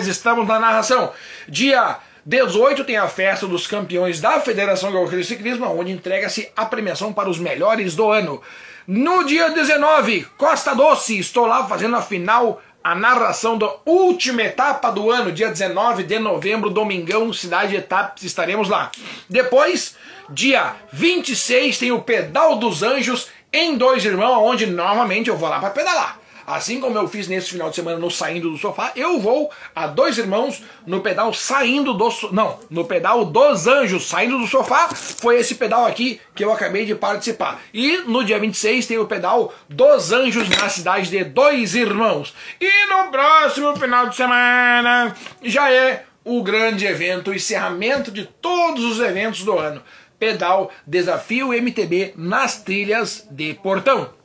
[0.08, 1.12] Estamos na narração.
[1.48, 6.66] Dia 18 tem a festa dos campeões da Federação Gaúcha de Ciclismo, onde entrega-se a
[6.66, 8.42] premiação para os melhores do ano.
[8.88, 14.90] No dia 19, Costa Doce, estou lá fazendo a final, a narração da última etapa
[14.90, 18.90] do ano, dia 19 de novembro, domingão, cidade de etapas, estaremos lá.
[19.30, 19.98] Depois,
[20.30, 25.60] dia 26, tem o Pedal dos Anjos em Dois Irmãos, onde novamente eu vou lá
[25.60, 26.18] para pedalar.
[26.48, 29.86] Assim como eu fiz nesse final de semana no Saindo do Sofá, eu vou a
[29.86, 32.34] dois irmãos no pedal Saindo do so...
[32.34, 34.88] Não, no pedal dos Anjos, Saindo do Sofá.
[34.88, 37.60] Foi esse pedal aqui que eu acabei de participar.
[37.74, 42.34] E no dia 26 tem o pedal dos Anjos na cidade de Dois Irmãos.
[42.62, 48.86] E no próximo final de semana já é o grande evento, o encerramento de todos
[48.86, 49.84] os eventos do ano.
[50.18, 54.16] Pedal Desafio MTB nas trilhas de Portão.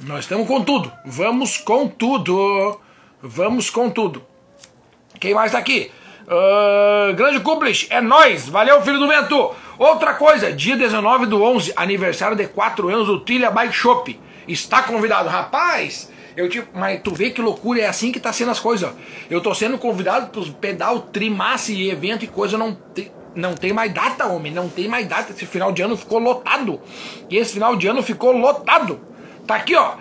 [0.00, 0.92] Nós estamos com tudo.
[1.04, 2.80] Vamos com tudo.
[3.20, 4.22] Vamos com tudo.
[5.18, 5.90] Quem mais tá aqui?
[6.22, 8.48] Uh, grande Cúmplice, é nós.
[8.48, 9.50] Valeu, filho do vento.
[9.76, 14.20] Outra coisa, dia 19 do 11, aniversário de 4 anos do Trilha Bike Shop.
[14.46, 15.28] Está convidado.
[15.28, 18.92] Rapaz, eu tipo, mas tu vê que loucura, é assim que tá sendo as coisas.
[19.28, 23.72] Eu tô sendo convidado pros pedal trimasse e evento e coisa não tem, não tem
[23.72, 25.32] mais data, homem, não tem mais data.
[25.32, 26.80] Esse final de ano ficou lotado.
[27.28, 29.08] E esse final de ano ficou lotado.
[29.48, 29.94] Tá aqui, ó.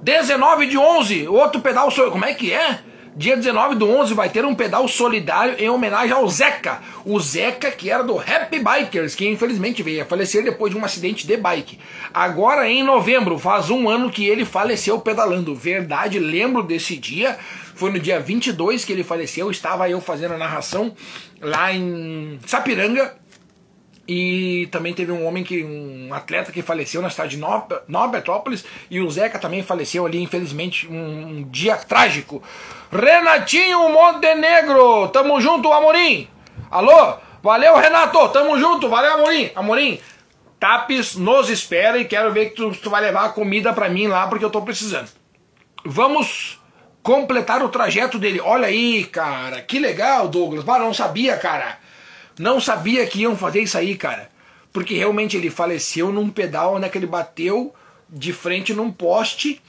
[0.00, 1.92] 19 de 11, outro pedal.
[2.10, 2.80] Como é que é?
[3.14, 6.80] Dia 19 do 11 vai ter um pedal solidário em homenagem ao Zeca.
[7.04, 10.84] O Zeca, que era do Happy Bikers, que infelizmente veio a falecer depois de um
[10.86, 11.78] acidente de bike.
[12.14, 15.54] Agora em novembro, faz um ano que ele faleceu pedalando.
[15.54, 17.38] Verdade, lembro desse dia.
[17.74, 19.50] Foi no dia 22 que ele faleceu.
[19.50, 20.94] Estava eu fazendo a narração
[21.42, 23.14] lá em Sapiranga.
[24.06, 28.64] E também teve um homem que, um atleta que faleceu na cidade de Nova Petrópolis
[28.90, 32.42] e o Zeca também faleceu ali, infelizmente, um, um dia trágico.
[32.92, 36.28] Renatinho Montenegro, tamo junto, Amorim.
[36.70, 39.50] Alô, valeu Renato, tamo junto, valeu Amorim.
[39.54, 39.98] Amorim,
[40.64, 44.06] Tapes nos espera e quero ver que tu, tu vai levar a comida para mim
[44.06, 45.08] lá porque eu tô precisando.
[45.84, 46.58] Vamos
[47.02, 48.40] completar o trajeto dele.
[48.40, 50.64] Olha aí, cara, que legal, Douglas.
[50.64, 51.78] Mas não sabia, cara.
[52.38, 54.30] Não sabia que iam fazer isso aí, cara.
[54.72, 57.72] Porque realmente ele faleceu num pedal onde é ele bateu
[58.08, 59.60] de frente num poste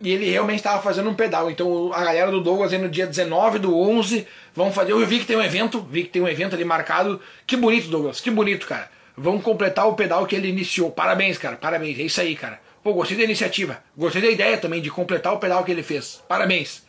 [0.00, 1.50] e ele realmente estava fazendo um pedal.
[1.50, 4.92] Então a galera do Douglas aí no dia 19 do 11 vão fazer.
[4.92, 7.20] Eu vi que tem um evento, vi que tem um evento ali marcado.
[7.46, 8.90] Que bonito, Douglas, que bonito, cara.
[9.16, 10.90] Vão completar o pedal que ele iniciou.
[10.90, 11.98] Parabéns, cara, parabéns.
[11.98, 12.60] É isso aí, cara.
[12.82, 13.82] Pô, gostei da iniciativa.
[13.96, 16.22] Gostei da ideia também de completar o pedal que ele fez.
[16.28, 16.82] Parabéns.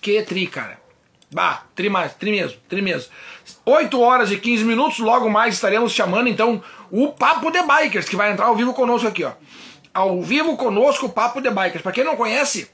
[0.00, 0.78] Que tri, cara.
[1.32, 3.10] Bah, tri, mais, tri mesmo, tri mesmo.
[3.64, 8.16] 8 horas e 15 minutos, logo mais estaremos chamando então o Papo de Bikers, que
[8.16, 9.32] vai entrar ao vivo conosco aqui, ó.
[9.92, 11.82] ao vivo conosco Papo de Bikers.
[11.82, 12.70] Para quem não conhece,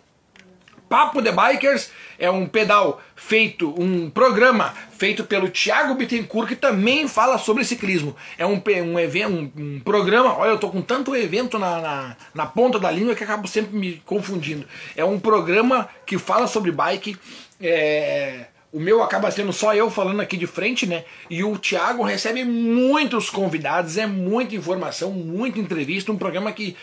[0.88, 7.08] Papo de Bikers é um pedal feito, um programa feito pelo Thiago Bittencourt, que também
[7.08, 8.16] fala sobre ciclismo.
[8.38, 12.16] É um, um, evento, um, um programa, olha, eu tô com tanto evento na, na,
[12.34, 14.66] na, ponta da língua que acabo sempre me confundindo.
[14.94, 17.16] É um programa que fala sobre bike.
[17.60, 18.46] É,
[18.76, 21.04] o meu acaba sendo só eu falando aqui de frente, né?
[21.30, 26.76] E o Thiago recebe muitos convidados, é muita informação, muita entrevista, um programa que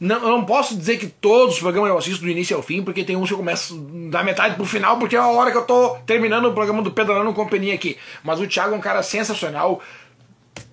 [0.00, 2.82] não, eu não posso dizer que todos os programas eu assisto do início ao fim,
[2.82, 3.76] porque tem uns que eu começo
[4.10, 6.90] da metade pro final, porque é a hora que eu tô terminando o programa do
[6.90, 7.98] Pedalando Companhia aqui.
[8.22, 9.82] Mas o Thiago é um cara sensacional.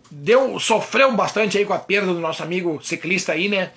[0.10, 3.72] Deu, sofreu bastante aí com a perda do nosso amigo ciclista aí, né?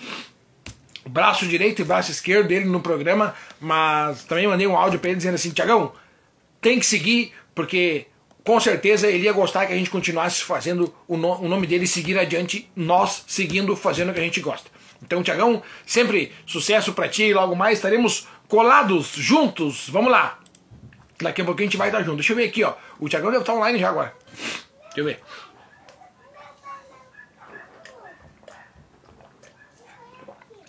[1.05, 5.17] Braço direito e braço esquerdo dele no programa, mas também mandei um áudio para ele
[5.17, 5.93] dizendo assim: Tiagão,
[6.65, 8.07] tem que seguir, porque
[8.43, 11.87] com certeza ele ia gostar que a gente continuasse fazendo o, no, o nome dele
[11.87, 14.71] seguir adiante, nós seguindo fazendo o que a gente gosta.
[15.03, 19.91] Então, Tiagão, sempre sucesso para ti e logo mais estaremos colados juntos.
[19.91, 20.39] Vamos lá.
[21.21, 22.17] Daqui a pouquinho a gente vai estar junto.
[22.17, 22.73] Deixa eu ver aqui, ó.
[22.99, 24.15] O Tiagão deve estar online já agora.
[24.85, 25.21] Deixa eu ver.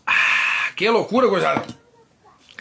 [0.06, 1.66] Ah, que loucura, gozada.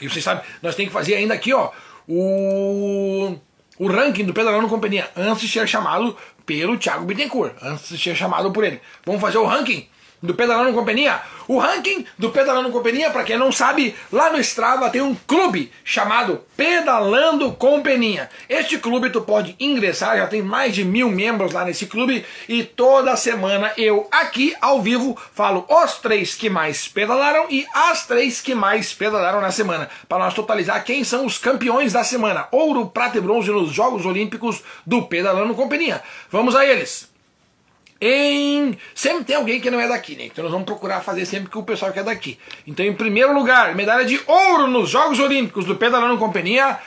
[0.01, 1.71] E vocês sabem, nós temos que fazer ainda aqui, ó,
[2.09, 3.37] o,
[3.79, 8.15] o ranking do Pedalando Companhia, antes de ser chamado pelo Thiago Bittencourt, antes de ser
[8.15, 8.81] chamado por ele.
[9.05, 9.87] Vamos fazer o ranking
[10.25, 11.21] do Pedalando Companhia.
[11.47, 15.71] O ranking do Pedalando Companhia, para quem não sabe, lá no Strava tem um clube
[15.85, 18.31] chamado Pedalando Companhia.
[18.49, 22.65] Este clube tu pode ingressar, já tem mais de mil membros lá nesse clube e
[22.65, 28.41] toda semana eu aqui ao vivo falo os três que mais pedalaram e as três
[28.41, 32.87] que mais pedalaram na semana, para nós totalizar quem são os campeões da semana, ouro,
[32.87, 36.03] prata e bronze nos Jogos Olímpicos do Pedalando Companhia.
[36.31, 37.14] Vamos a eles!
[38.05, 38.77] Em.
[38.95, 40.27] Sempre tem alguém que não é daqui, né?
[40.27, 42.39] Então nós vamos procurar fazer sempre com o pessoal que é daqui.
[42.67, 46.79] Então, em primeiro lugar, medalha de ouro nos Jogos Olímpicos do Pedalando Companhia.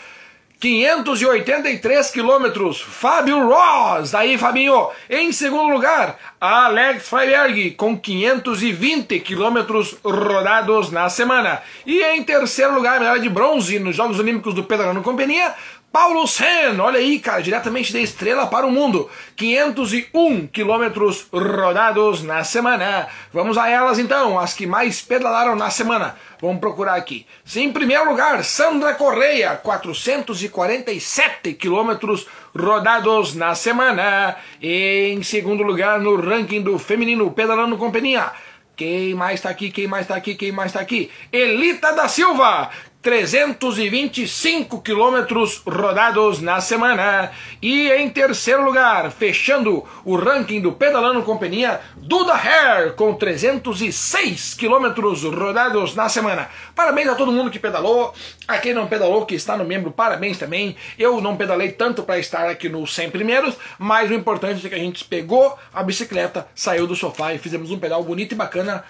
[0.60, 4.90] 583 quilômetros, Fábio Ross, daí Fabinho.
[5.08, 11.62] Em segundo lugar, Alex Freiberg, com 520 quilômetros rodados na semana.
[11.86, 15.54] E em terceiro lugar, medalha de bronze nos Jogos Olímpicos do Pedalando Companhia,
[16.00, 19.10] Paulo Sen, olha aí, cara, diretamente da estrela para o mundo.
[19.36, 23.08] 501 quilômetros rodados na semana.
[23.34, 26.16] Vamos a elas então, as que mais pedalaram na semana.
[26.40, 27.26] Vamos procurar aqui.
[27.56, 34.36] Em primeiro lugar, Sandra Correia, 447 quilômetros rodados na semana.
[34.62, 38.34] Em segundo lugar, no ranking do feminino Pedalando Companhia.
[38.78, 39.72] Quem mais está aqui?
[39.72, 40.36] Quem mais está aqui?
[40.36, 41.10] Quem mais está aqui?
[41.34, 42.70] Elita da Silva,
[43.08, 47.32] 325 quilômetros rodados na semana.
[47.62, 55.24] E em terceiro lugar, fechando o ranking do Pedalando Companhia, Duda Hair, com 306 quilômetros
[55.24, 56.50] rodados na semana.
[56.76, 58.14] Parabéns a todo mundo que pedalou,
[58.46, 60.76] a quem não pedalou, que está no membro, parabéns também.
[61.00, 64.76] Eu não pedalei tanto para estar aqui nos 100 primeiros, mas o importante é que
[64.76, 68.84] a gente pegou a bicicleta, saiu do sofá e fizemos um pedal bonito e bacana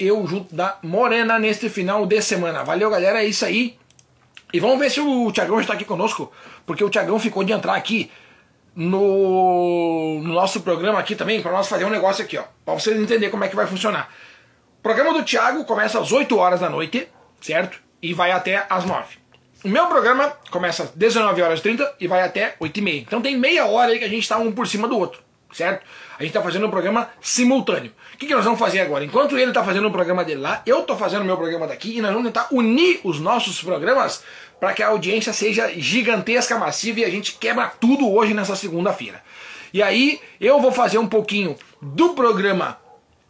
[0.00, 2.64] eu junto da Morena neste final de semana.
[2.64, 3.78] Valeu, galera, é isso aí.
[4.52, 6.32] E vamos ver se o Tiagão está aqui conosco,
[6.66, 8.10] porque o Tiagão ficou de entrar aqui
[8.74, 12.96] no, no nosso programa aqui também, para nós fazer um negócio aqui, ó, para vocês
[12.96, 14.08] entenderem como é que vai funcionar.
[14.78, 17.06] O programa do Thiago começa às 8 horas da noite,
[17.40, 17.78] certo?
[18.02, 19.18] E vai até às 9.
[19.62, 23.00] O meu programa começa às 19 horas e 30 e vai até 8 e meia.
[23.00, 25.20] Então tem meia hora aí que a gente está um por cima do outro,
[25.52, 25.84] certo?
[26.18, 29.02] A gente está fazendo um programa simultâneo que, que nós vamos fazer agora?
[29.02, 31.96] Enquanto ele está fazendo o programa dele lá, eu estou fazendo o meu programa daqui
[31.96, 34.22] e nós vamos tentar unir os nossos programas
[34.60, 39.22] para que a audiência seja gigantesca, massiva e a gente quebra tudo hoje nessa segunda-feira.
[39.72, 42.78] E aí eu vou fazer um pouquinho do programa,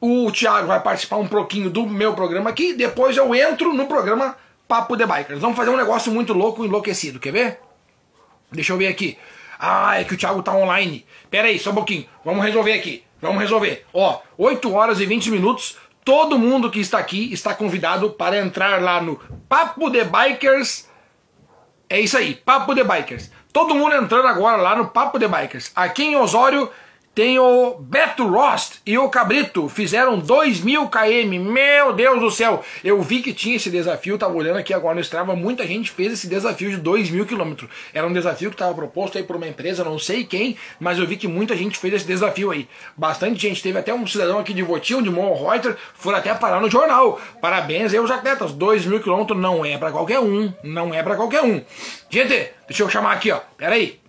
[0.01, 4.37] o Thiago vai participar um pouquinho do meu programa aqui, depois eu entro no programa
[4.67, 5.41] Papo de Bikers.
[5.41, 7.61] Vamos fazer um negócio muito louco, enlouquecido, quer ver?
[8.51, 9.17] Deixa eu ver aqui.
[9.57, 11.07] Ah, é que o Thiago tá online.
[11.31, 12.07] Pera aí, só um pouquinho.
[12.25, 13.05] Vamos resolver aqui.
[13.21, 13.85] Vamos resolver.
[13.93, 15.77] Ó, 8 horas e 20 minutos.
[16.05, 19.17] Todo mundo que está aqui está convidado para entrar lá no
[19.49, 20.89] Papo de Bikers.
[21.89, 23.31] É isso aí, Papo de Bikers.
[23.53, 25.73] Todo mundo entrando agora lá no Papo de Bikers.
[25.75, 26.71] Aqui em Osório
[27.21, 32.65] tem o Beto Rost e o Cabrito, fizeram 2 mil km, meu Deus do céu!
[32.83, 36.15] Eu vi que tinha esse desafio, tava olhando aqui agora no Strava, muita gente fez
[36.15, 37.69] esse desafio de 2 mil quilômetros.
[37.93, 41.07] Era um desafio que estava proposto aí por uma empresa, não sei quem, mas eu
[41.07, 42.67] vi que muita gente fez esse desafio aí.
[42.97, 46.71] Bastante gente, teve até um cidadão aqui de Votinho, de Monreuter, foram até parar no
[46.71, 47.21] jornal.
[47.39, 51.17] Parabéns aí aos atletas, 2 mil quilômetros não é para qualquer um, não é para
[51.17, 51.63] qualquer um.
[52.09, 54.01] Gente, deixa eu chamar aqui, ó, pera aí,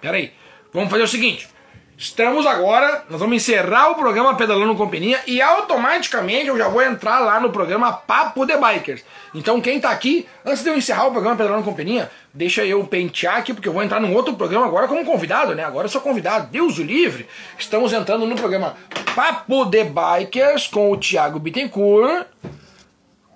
[0.00, 0.32] pera aí.
[0.72, 1.53] Vamos fazer o seguinte,
[1.96, 6.82] Estamos agora, nós vamos encerrar o programa Pedalando com Peninha e automaticamente eu já vou
[6.82, 9.04] entrar lá no programa Papo de Bikers.
[9.32, 12.84] Então quem tá aqui, antes de eu encerrar o programa Pedalando com Peninha, deixa eu
[12.84, 15.62] pentear aqui porque eu vou entrar num outro programa agora como convidado, né?
[15.62, 17.28] Agora eu sou convidado, Deus o livre.
[17.56, 18.74] Estamos entrando no programa
[19.14, 22.26] Papo de Bikers com o Thiago Bittencourt,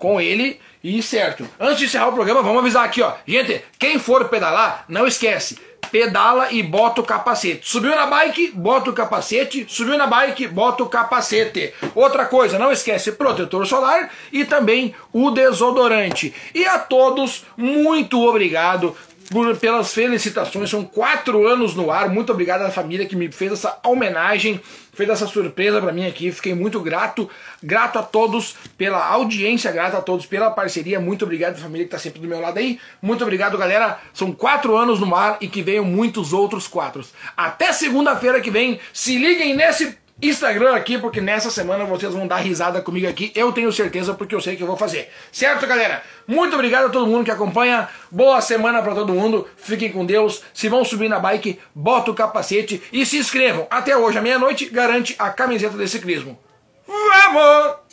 [0.00, 1.48] com ele e certo.
[1.61, 3.12] Antes de encerrar o programa, vamos avisar aqui, ó.
[3.24, 7.68] Gente, quem for pedalar, não esquece pedala e bota o capacete.
[7.68, 9.66] Subiu na bike, bota o capacete.
[9.68, 11.72] Subiu na bike, bota o capacete.
[11.95, 16.34] Outra coisa, não esquece protetor solar e também o desodorante.
[16.55, 18.97] E a todos, muito obrigado
[19.31, 20.70] por, pelas felicitações.
[20.70, 22.09] São quatro anos no ar.
[22.09, 24.61] Muito obrigado à família que me fez essa homenagem,
[24.93, 26.33] fez essa surpresa para mim aqui.
[26.33, 27.29] Fiquei muito grato.
[27.62, 30.99] Grato a todos pela audiência, grato a todos pela parceria.
[31.01, 32.79] Muito obrigado à família que está sempre do meu lado aí.
[33.01, 33.99] Muito obrigado, galera.
[34.12, 37.05] São quatro anos no ar e que venham muitos outros quatro.
[37.37, 38.81] Até segunda-feira que vem.
[38.93, 43.30] Se liguem nesse Instagram aqui, porque nessa semana vocês vão dar risada comigo aqui.
[43.34, 45.10] Eu tenho certeza, porque eu sei que eu vou fazer.
[45.30, 46.02] Certo, galera?
[46.26, 47.88] Muito obrigado a todo mundo que acompanha.
[48.10, 49.46] Boa semana para todo mundo.
[49.56, 50.42] Fiquem com Deus.
[50.52, 53.66] Se vão subir na bike, bota o capacete e se inscrevam.
[53.70, 56.38] Até hoje, à meia-noite, garante a camiseta de ciclismo.
[56.86, 57.88] Vamos!